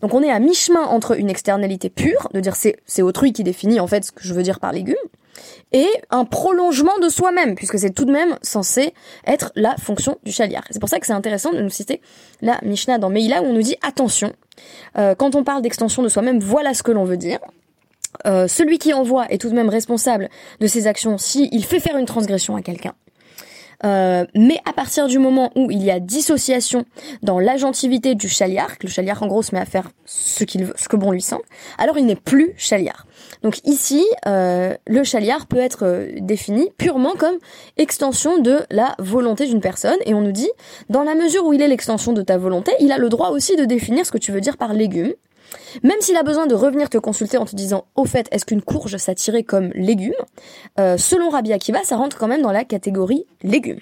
Donc 0.00 0.14
on 0.14 0.22
est 0.22 0.30
à 0.30 0.38
mi-chemin 0.38 0.82
entre 0.82 1.18
une 1.18 1.30
externalité 1.30 1.90
pure, 1.90 2.28
de 2.32 2.40
dire 2.40 2.54
c'est, 2.54 3.02
autrui 3.02 3.32
qui 3.32 3.44
définit 3.44 3.80
en 3.80 3.86
fait 3.86 4.04
ce 4.04 4.12
que 4.12 4.22
je 4.22 4.34
veux 4.34 4.42
dire 4.42 4.60
par 4.60 4.72
légumes, 4.72 4.94
et 5.72 5.88
un 6.10 6.24
prolongement 6.24 6.98
de 7.02 7.08
soi-même, 7.08 7.54
puisque 7.54 7.78
c'est 7.78 7.90
tout 7.90 8.04
de 8.04 8.12
même 8.12 8.38
censé 8.42 8.94
être 9.26 9.52
la 9.54 9.76
fonction 9.76 10.18
du 10.24 10.32
chaliar. 10.32 10.64
C'est 10.70 10.80
pour 10.80 10.88
ça 10.88 11.00
que 11.00 11.06
c'est 11.06 11.12
intéressant 11.12 11.52
de 11.52 11.60
nous 11.60 11.70
citer 11.70 12.00
la 12.42 12.58
Mishnah 12.62 12.98
dans 12.98 13.10
Meïla 13.10 13.42
où 13.42 13.46
on 13.46 13.52
nous 13.52 13.62
dit 13.62 13.76
attention, 13.82 14.32
euh, 14.98 15.14
quand 15.14 15.34
on 15.34 15.44
parle 15.44 15.62
d'extension 15.62 16.02
de 16.02 16.08
soi-même, 16.08 16.40
voilà 16.40 16.74
ce 16.74 16.82
que 16.82 16.92
l'on 16.92 17.04
veut 17.04 17.16
dire. 17.16 17.38
Euh, 18.26 18.48
celui 18.48 18.78
qui 18.78 18.94
envoie 18.94 19.26
est 19.30 19.38
tout 19.38 19.50
de 19.50 19.54
même 19.54 19.68
responsable 19.68 20.30
de 20.60 20.66
ses 20.66 20.86
actions 20.86 21.18
s'il 21.18 21.64
fait 21.64 21.80
faire 21.80 21.96
une 21.96 22.06
transgression 22.06 22.56
à 22.56 22.62
quelqu'un. 22.62 22.94
Euh, 23.84 24.24
mais 24.34 24.58
à 24.64 24.72
partir 24.72 25.06
du 25.06 25.18
moment 25.18 25.50
où 25.54 25.70
il 25.70 25.82
y 25.82 25.90
a 25.90 26.00
dissociation 26.00 26.84
dans 27.22 27.38
l'agentivité 27.38 28.14
du 28.14 28.28
chaliar, 28.28 28.78
que 28.78 28.86
le 28.86 28.92
chaliar 28.92 29.22
en 29.22 29.26
gros 29.26 29.42
se 29.42 29.54
met 29.54 29.60
à 29.60 29.66
faire 29.66 29.90
ce 30.04 30.44
qu'il 30.44 30.64
veut, 30.64 30.74
ce 30.76 30.88
que 30.88 30.96
bon 30.96 31.10
lui 31.10 31.22
semble, 31.22 31.44
alors 31.78 31.98
il 31.98 32.06
n'est 32.06 32.16
plus 32.16 32.54
chaliar. 32.56 33.06
Donc 33.42 33.60
ici, 33.64 34.04
euh, 34.26 34.74
le 34.86 35.04
chaliar 35.04 35.46
peut 35.46 35.58
être 35.58 35.84
euh, 35.84 36.08
défini 36.20 36.70
purement 36.78 37.14
comme 37.16 37.36
extension 37.76 38.38
de 38.38 38.60
la 38.70 38.94
volonté 38.98 39.46
d'une 39.46 39.60
personne, 39.60 39.98
et 40.06 40.14
on 40.14 40.20
nous 40.20 40.32
dit, 40.32 40.50
dans 40.88 41.02
la 41.02 41.14
mesure 41.14 41.44
où 41.44 41.52
il 41.52 41.62
est 41.62 41.68
l'extension 41.68 42.12
de 42.12 42.22
ta 42.22 42.38
volonté, 42.38 42.72
il 42.80 42.92
a 42.92 42.98
le 42.98 43.08
droit 43.08 43.30
aussi 43.30 43.56
de 43.56 43.64
définir 43.64 44.06
ce 44.06 44.12
que 44.12 44.18
tu 44.18 44.32
veux 44.32 44.40
dire 44.40 44.56
par 44.56 44.72
légume, 44.72 45.12
même 45.82 46.00
s'il 46.00 46.16
a 46.16 46.22
besoin 46.22 46.46
de 46.46 46.54
revenir 46.54 46.88
te 46.88 46.98
consulter 46.98 47.38
en 47.38 47.44
te 47.44 47.54
disant 47.56 47.86
au 47.94 48.04
fait 48.04 48.28
est-ce 48.30 48.44
qu'une 48.44 48.62
courge 48.62 48.96
s'attirait 48.96 49.42
comme 49.42 49.70
légume, 49.74 50.14
euh, 50.78 50.96
selon 50.96 51.30
Rabbi 51.30 51.52
Akiva 51.52 51.82
ça 51.84 51.96
rentre 51.96 52.18
quand 52.18 52.28
même 52.28 52.42
dans 52.42 52.52
la 52.52 52.64
catégorie 52.64 53.26
légumes. 53.42 53.80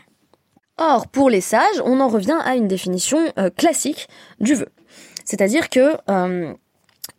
Or 0.79 1.07
pour 1.09 1.31
les 1.31 1.41
sages 1.41 1.81
on 1.85 2.01
en 2.01 2.09
revient 2.09 2.39
à 2.45 2.57
une 2.57 2.69
définition 2.69 3.19
euh, 3.39 3.51
classique 3.51 4.09
du 4.41 4.55
vœu. 4.55 4.69
C'est-à-dire 5.25 5.71
que 5.71 5.97
euh, 6.11 6.53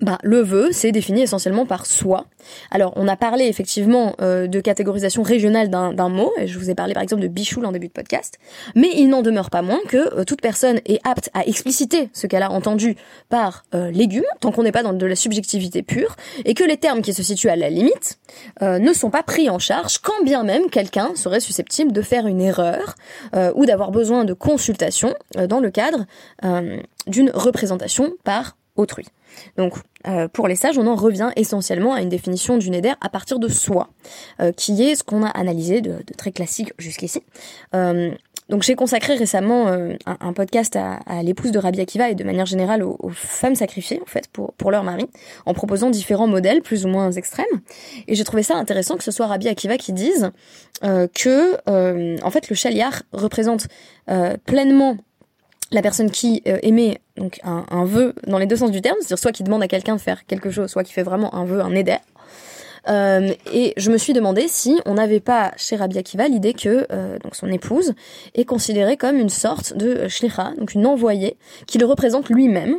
bah, 0.01 0.17
le 0.23 0.41
vœu, 0.41 0.69
c'est 0.71 0.91
défini 0.91 1.21
essentiellement 1.21 1.65
par 1.65 1.85
soi. 1.85 2.25
Alors, 2.69 2.91
on 2.97 3.07
a 3.07 3.15
parlé 3.15 3.45
effectivement 3.45 4.13
euh, 4.21 4.45
de 4.45 4.59
catégorisation 4.59 5.23
régionale 5.23 5.69
d'un 5.69 6.09
mot, 6.09 6.33
et 6.37 6.47
je 6.47 6.59
vous 6.59 6.69
ai 6.69 6.75
parlé 6.75 6.93
par 6.93 7.01
exemple 7.01 7.21
de 7.21 7.27
bichoul 7.27 7.65
en 7.65 7.71
début 7.71 7.87
de 7.87 7.93
podcast, 7.93 8.37
mais 8.75 8.89
il 8.93 9.07
n'en 9.07 9.21
demeure 9.21 9.49
pas 9.49 9.61
moins 9.61 9.79
que 9.87 10.19
euh, 10.19 10.23
toute 10.25 10.41
personne 10.41 10.81
est 10.85 10.99
apte 11.07 11.29
à 11.33 11.45
expliciter 11.45 12.09
ce 12.11 12.27
qu'elle 12.27 12.43
a 12.43 12.51
entendu 12.51 12.97
par 13.29 13.63
euh, 13.73 13.89
légumes, 13.89 14.25
tant 14.41 14.51
qu'on 14.51 14.63
n'est 14.63 14.73
pas 14.73 14.83
dans 14.83 14.91
de 14.91 15.05
la 15.05 15.15
subjectivité 15.15 15.81
pure, 15.81 16.17
et 16.43 16.55
que 16.55 16.63
les 16.63 16.77
termes 16.77 17.01
qui 17.01 17.13
se 17.13 17.23
situent 17.23 17.49
à 17.49 17.55
la 17.55 17.69
limite 17.69 18.19
ne 18.61 18.93
sont 18.93 19.09
pas 19.09 19.23
pris 19.23 19.49
en 19.49 19.59
charge, 19.59 19.99
quand 19.99 20.23
bien 20.23 20.43
même 20.43 20.69
quelqu'un 20.69 21.15
serait 21.15 21.39
susceptible 21.39 21.91
de 21.91 22.01
faire 22.01 22.27
une 22.27 22.41
erreur 22.41 22.95
ou 23.55 23.65
d'avoir 23.65 23.91
besoin 23.91 24.25
de 24.25 24.33
consultation 24.33 25.13
dans 25.35 25.59
le 25.59 25.69
cadre 25.69 26.05
d'une 27.07 27.31
représentation 27.33 28.13
par 28.23 28.57
autrui. 28.75 29.05
Donc, 29.57 29.73
euh, 30.07 30.27
pour 30.27 30.47
les 30.47 30.55
sages, 30.55 30.77
on 30.77 30.87
en 30.87 30.95
revient 30.95 31.31
essentiellement 31.35 31.93
à 31.93 32.01
une 32.01 32.09
définition 32.09 32.57
du 32.57 32.69
neder 32.69 32.93
à 33.01 33.09
partir 33.09 33.39
de 33.39 33.47
soi, 33.47 33.89
euh, 34.39 34.51
qui 34.51 34.83
est 34.83 34.95
ce 34.95 35.03
qu'on 35.03 35.23
a 35.23 35.29
analysé 35.29 35.81
de, 35.81 35.97
très 36.17 36.31
classique 36.31 36.73
jusqu'ici. 36.77 37.21
Euh, 37.73 38.11
donc 38.47 38.61
j'ai 38.61 38.75
consacré 38.75 39.15
récemment 39.15 39.75
un, 40.05 40.33
podcast 40.33 40.75
à, 40.75 41.23
l'épouse 41.23 41.49
de 41.49 41.57
Rabbi 41.57 41.81
Akiva 41.81 42.11
et 42.11 42.15
de 42.15 42.23
manière 42.23 42.45
générale 42.45 42.83
aux, 42.83 43.09
femmes 43.09 43.55
sacrifiées 43.55 43.99
en 44.03 44.05
fait 44.05 44.27
pour 44.27 44.53
pour 44.53 44.69
leur 44.69 44.83
mari, 44.83 45.07
en 45.47 45.55
proposant 45.55 45.89
différents 45.89 46.27
modèles 46.27 46.61
plus 46.61 46.85
ou 46.85 46.89
moins 46.89 47.11
extrêmes. 47.11 47.47
Et 48.07 48.13
j'ai 48.13 48.23
trouvé 48.23 48.43
ça 48.43 48.55
intéressant 48.55 48.97
que 48.97 49.03
ce 49.03 49.09
soit 49.09 49.25
Rabbi 49.25 49.47
Akiva 49.47 49.77
qui 49.77 49.93
dise 49.93 50.29
que 50.83 52.21
en 52.21 52.29
fait 52.29 52.47
le 52.47 52.55
chaliar 52.55 53.01
représente 53.13 53.65
pleinement 54.45 54.97
la 55.71 55.81
personne 55.81 56.11
qui 56.11 56.41
euh, 56.47 56.57
émet 56.61 56.99
donc 57.17 57.39
un, 57.43 57.65
un, 57.69 57.85
vœu 57.85 58.13
dans 58.27 58.37
les 58.37 58.45
deux 58.45 58.55
sens 58.55 58.71
du 58.71 58.81
terme, 58.81 58.97
c'est-à-dire 58.99 59.19
soit 59.19 59.31
qui 59.31 59.43
demande 59.43 59.63
à 59.63 59.67
quelqu'un 59.67 59.95
de 59.95 60.01
faire 60.01 60.25
quelque 60.25 60.51
chose, 60.51 60.69
soit 60.69 60.83
qui 60.83 60.93
fait 60.93 61.03
vraiment 61.03 61.33
un 61.33 61.45
vœu, 61.45 61.61
un 61.61 61.73
éder. 61.73 61.97
Euh, 62.87 63.33
et 63.51 63.73
je 63.77 63.89
me 63.89 63.97
suis 63.97 64.13
demandé 64.13 64.47
si 64.47 64.79
on 64.85 64.95
n'avait 64.95 65.19
pas 65.19 65.53
chez 65.57 65.75
Rabbi 65.75 65.97
Akiva 65.97 66.27
l'idée 66.27 66.53
que 66.53 66.85
euh, 66.91 67.17
donc 67.19 67.35
son 67.35 67.47
épouse 67.47 67.93
est 68.35 68.45
considérée 68.45 68.97
comme 68.97 69.17
une 69.17 69.29
sorte 69.29 69.75
de 69.75 70.07
shlicha, 70.07 70.53
donc 70.57 70.73
une 70.73 70.85
envoyée, 70.85 71.37
qui 71.65 71.77
le 71.77 71.85
représente 71.85 72.29
lui-même, 72.29 72.75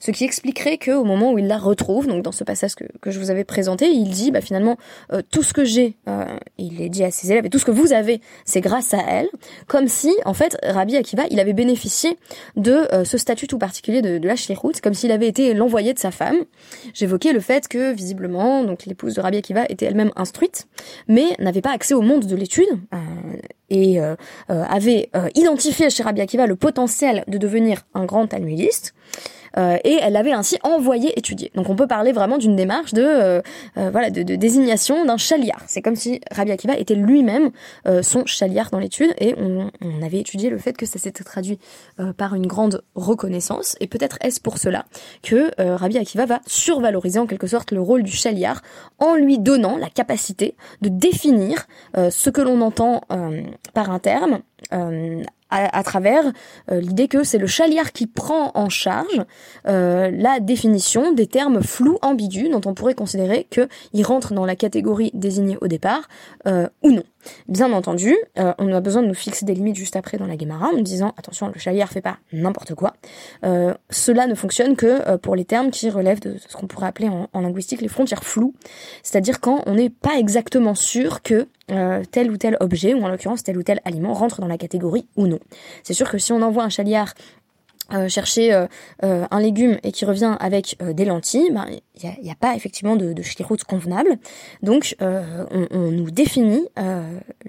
ce 0.00 0.10
qui 0.10 0.24
expliquerait 0.24 0.78
que 0.78 0.90
au 0.90 1.04
moment 1.04 1.32
où 1.32 1.38
il 1.38 1.46
la 1.46 1.58
retrouve, 1.58 2.06
donc 2.06 2.22
dans 2.22 2.32
ce 2.32 2.44
passage 2.44 2.74
que, 2.74 2.84
que 3.00 3.10
je 3.10 3.18
vous 3.18 3.30
avais 3.30 3.44
présenté, 3.44 3.88
il 3.88 4.10
dit 4.10 4.30
bah 4.30 4.40
finalement 4.40 4.76
euh, 5.12 5.22
tout 5.30 5.42
ce 5.42 5.52
que 5.52 5.64
j'ai, 5.64 5.96
euh, 6.08 6.24
il 6.58 6.80
est 6.80 6.88
dit 6.88 7.04
à 7.04 7.10
ses 7.10 7.30
élèves 7.32 7.46
et 7.46 7.50
tout 7.50 7.58
ce 7.58 7.64
que 7.64 7.70
vous 7.70 7.92
avez, 7.92 8.20
c'est 8.44 8.60
grâce 8.60 8.94
à 8.94 9.02
elle, 9.06 9.28
comme 9.66 9.88
si 9.88 10.14
en 10.24 10.34
fait 10.34 10.56
Rabbi 10.62 10.96
Akiva 10.96 11.24
il 11.30 11.40
avait 11.40 11.52
bénéficié 11.52 12.16
de 12.56 12.92
euh, 12.92 13.04
ce 13.04 13.18
statut 13.18 13.46
tout 13.46 13.58
particulier 13.58 14.02
de, 14.02 14.26
la 14.26 14.36
shlichut, 14.36 14.80
comme 14.82 14.94
s'il 14.94 15.12
avait 15.12 15.28
été 15.28 15.54
l'envoyé 15.54 15.94
de 15.94 15.98
sa 15.98 16.10
femme. 16.10 16.38
J'évoquais 16.94 17.32
le 17.32 17.40
fait 17.40 17.68
que 17.68 17.92
visiblement 17.92 18.64
donc 18.64 18.86
l'épouse 18.86 19.14
de 19.14 19.20
Rabbi 19.20 19.38
Akiva 19.38 19.64
était 19.68 19.86
elle-même 19.86 20.12
instruite, 20.16 20.68
mais 21.08 21.24
n'avait 21.38 21.62
pas 21.62 21.72
accès 21.72 21.94
au 21.94 22.02
monde 22.02 22.26
de 22.26 22.36
l'étude 22.36 22.68
et 23.70 24.00
avait 24.48 25.10
identifié 25.34 25.90
chez 25.90 26.02
Rabbi 26.02 26.20
Akiva 26.20 26.46
le 26.46 26.56
potentiel 26.56 27.24
de 27.28 27.38
devenir 27.38 27.82
un 27.94 28.04
grand 28.04 28.26
talmudiste. 28.26 28.94
Et 29.56 29.98
elle 30.00 30.12
l'avait 30.12 30.32
ainsi 30.32 30.58
envoyé 30.62 31.18
étudier. 31.18 31.50
Donc 31.54 31.68
on 31.68 31.76
peut 31.76 31.86
parler 31.86 32.12
vraiment 32.12 32.38
d'une 32.38 32.56
démarche 32.56 32.92
de 32.92 33.42
voilà 33.76 34.10
de, 34.10 34.22
désignation 34.22 35.04
d'un 35.04 35.16
chaliard. 35.16 35.62
C'est 35.66 35.82
comme 35.82 35.96
si 35.96 36.20
Rabbi 36.30 36.52
Akiva 36.52 36.76
était 36.76 36.94
lui-même 36.94 37.50
son 38.02 38.24
chaliard 38.26 38.70
dans 38.70 38.78
l'étude 38.78 39.12
et 39.18 39.34
on, 39.36 39.70
avait 40.04 40.20
étudié 40.20 40.50
le 40.50 40.58
fait 40.58 40.76
que 40.76 40.86
ça 40.86 40.98
s'était 40.98 41.24
traduit 41.24 41.58
par 42.16 42.34
une 42.34 42.46
grande 42.46 42.82
reconnaissance 42.94 43.76
et 43.80 43.86
peut-être 43.86 44.18
est-ce 44.22 44.40
pour 44.40 44.58
cela 44.58 44.84
que 45.22 45.50
Rabbi 45.58 45.98
Akiva 45.98 46.26
va 46.26 46.40
survaloriser 46.46 47.18
en 47.18 47.26
quelque 47.26 47.46
sorte 47.46 47.72
le 47.72 47.80
rôle 47.80 48.02
du 48.02 48.12
chaliard 48.12 48.62
en 48.98 49.14
lui 49.14 49.38
donnant 49.38 49.76
la 49.76 49.88
capacité 49.88 50.54
de 50.80 50.88
définir 50.88 51.66
ce 51.96 52.30
que 52.30 52.40
l'on 52.40 52.60
entend 52.60 53.02
par 53.74 53.90
un 53.90 53.98
terme 53.98 54.40
euh, 54.72 55.22
à, 55.50 55.82
travers 55.82 56.24
euh, 56.70 56.80
l'idée 56.80 57.08
que 57.08 57.24
c'est 57.24 57.38
le 57.38 57.46
chaliard 57.46 57.92
qui 57.92 58.06
prend 58.06 58.52
en 58.54 58.68
charge 58.68 59.24
euh, 59.66 60.10
la 60.12 60.40
définition 60.40 61.12
des 61.12 61.26
termes 61.26 61.62
flous, 61.62 61.98
ambigus, 62.02 62.50
dont 62.50 62.60
on 62.66 62.74
pourrait 62.74 62.94
considérer 62.94 63.46
qu'ils 63.50 64.04
rentrent 64.04 64.32
dans 64.32 64.46
la 64.46 64.56
catégorie 64.56 65.10
désignée 65.14 65.58
au 65.60 65.68
départ 65.68 66.08
ou 66.46 66.90
non. 66.90 67.02
Bien 67.48 67.72
entendu, 67.72 68.16
euh, 68.38 68.52
on 68.58 68.72
a 68.72 68.80
besoin 68.80 69.02
de 69.02 69.08
nous 69.08 69.14
fixer 69.14 69.44
des 69.44 69.54
limites 69.54 69.76
juste 69.76 69.96
après 69.96 70.16
dans 70.16 70.26
la 70.26 70.38
Gemara 70.38 70.68
en 70.68 70.72
nous 70.72 70.82
disant 70.82 71.14
attention, 71.16 71.50
le 71.52 71.58
chaliard 71.58 71.88
fait 71.88 72.00
pas 72.00 72.18
n'importe 72.32 72.74
quoi. 72.74 72.94
Euh, 73.44 73.74
cela 73.90 74.26
ne 74.26 74.34
fonctionne 74.34 74.76
que 74.76 75.08
euh, 75.08 75.18
pour 75.18 75.36
les 75.36 75.44
termes 75.44 75.70
qui 75.70 75.90
relèvent 75.90 76.20
de 76.20 76.36
ce 76.38 76.56
qu'on 76.56 76.66
pourrait 76.66 76.86
appeler 76.86 77.08
en, 77.08 77.28
linguistique 77.40 77.80
les 77.80 77.88
frontières 77.88 78.24
floues, 78.24 78.54
c'est-à-dire 79.02 79.40
quand 79.40 79.62
on 79.66 79.74
n'est 79.74 79.90
pas 79.90 80.18
exactement 80.18 80.74
sûr 80.74 81.22
que 81.22 81.48
tel 82.10 82.30
ou 82.30 82.36
tel 82.36 82.56
objet, 82.60 82.94
ou 82.94 83.02
en 83.02 83.08
l'occurrence 83.08 83.42
tel 83.42 83.56
ou 83.56 83.62
tel 83.62 83.80
aliment, 83.84 84.12
rentre 84.12 84.40
dans 84.40 84.46
la 84.46 84.58
catégorie 84.58 85.06
ou 85.16 85.26
non. 85.26 85.38
C'est 85.82 85.94
sûr 85.94 86.10
que 86.10 86.18
si 86.18 86.32
on 86.32 86.42
envoie 86.42 86.64
un 86.64 86.68
chaliard 86.68 87.14
euh, 87.92 88.08
chercher 88.08 88.52
euh, 88.52 88.66
euh, 89.02 89.26
un 89.32 89.40
légume 89.40 89.78
et 89.82 89.90
qui 89.90 90.04
revient 90.04 90.36
avec 90.38 90.76
des 90.80 91.04
lentilles, 91.04 91.50
ben, 91.50 91.66
il 92.00 92.22
n'y 92.22 92.30
a, 92.30 92.36
pas 92.36 92.54
effectivement 92.54 92.94
de, 92.94 93.12
de 93.12 93.64
convenable. 93.66 94.16
Donc 94.62 94.96
on, 95.00 95.90
nous 95.90 96.10
définit 96.10 96.66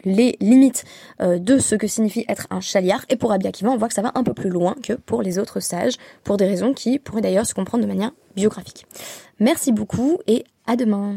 les 0.04 0.36
limites 0.40 0.84
de 1.20 1.58
ce 1.58 1.76
que 1.76 1.88
signifie 1.88 2.26
être 2.28 2.48
un 2.50 2.60
chaliard. 2.60 3.06
Et 3.10 3.16
pour 3.16 3.30
Rabbi 3.30 3.50
on 3.64 3.78
voit 3.78 3.88
que 3.88 3.94
ça 3.94 4.02
va 4.02 4.12
un 4.16 4.24
peu 4.24 4.34
plus 4.34 4.50
loin 4.50 4.76
que 4.82 4.94
pour 4.94 5.22
les 5.22 5.40
autres 5.40 5.60
sages, 5.60 5.94
pour 6.24 6.38
des 6.38 6.46
raisons 6.46 6.74
qui 6.74 7.00
pourraient 7.00 7.22
d'ailleurs 7.22 7.46
se 7.46 7.54
comprendre 7.54 7.84
de 7.84 7.88
manière 7.88 8.12
biographique. 8.36 8.86
Merci 9.40 9.72
beaucoup 9.72 10.20
et 10.28 10.44
à 10.68 10.76
demain. 10.76 11.16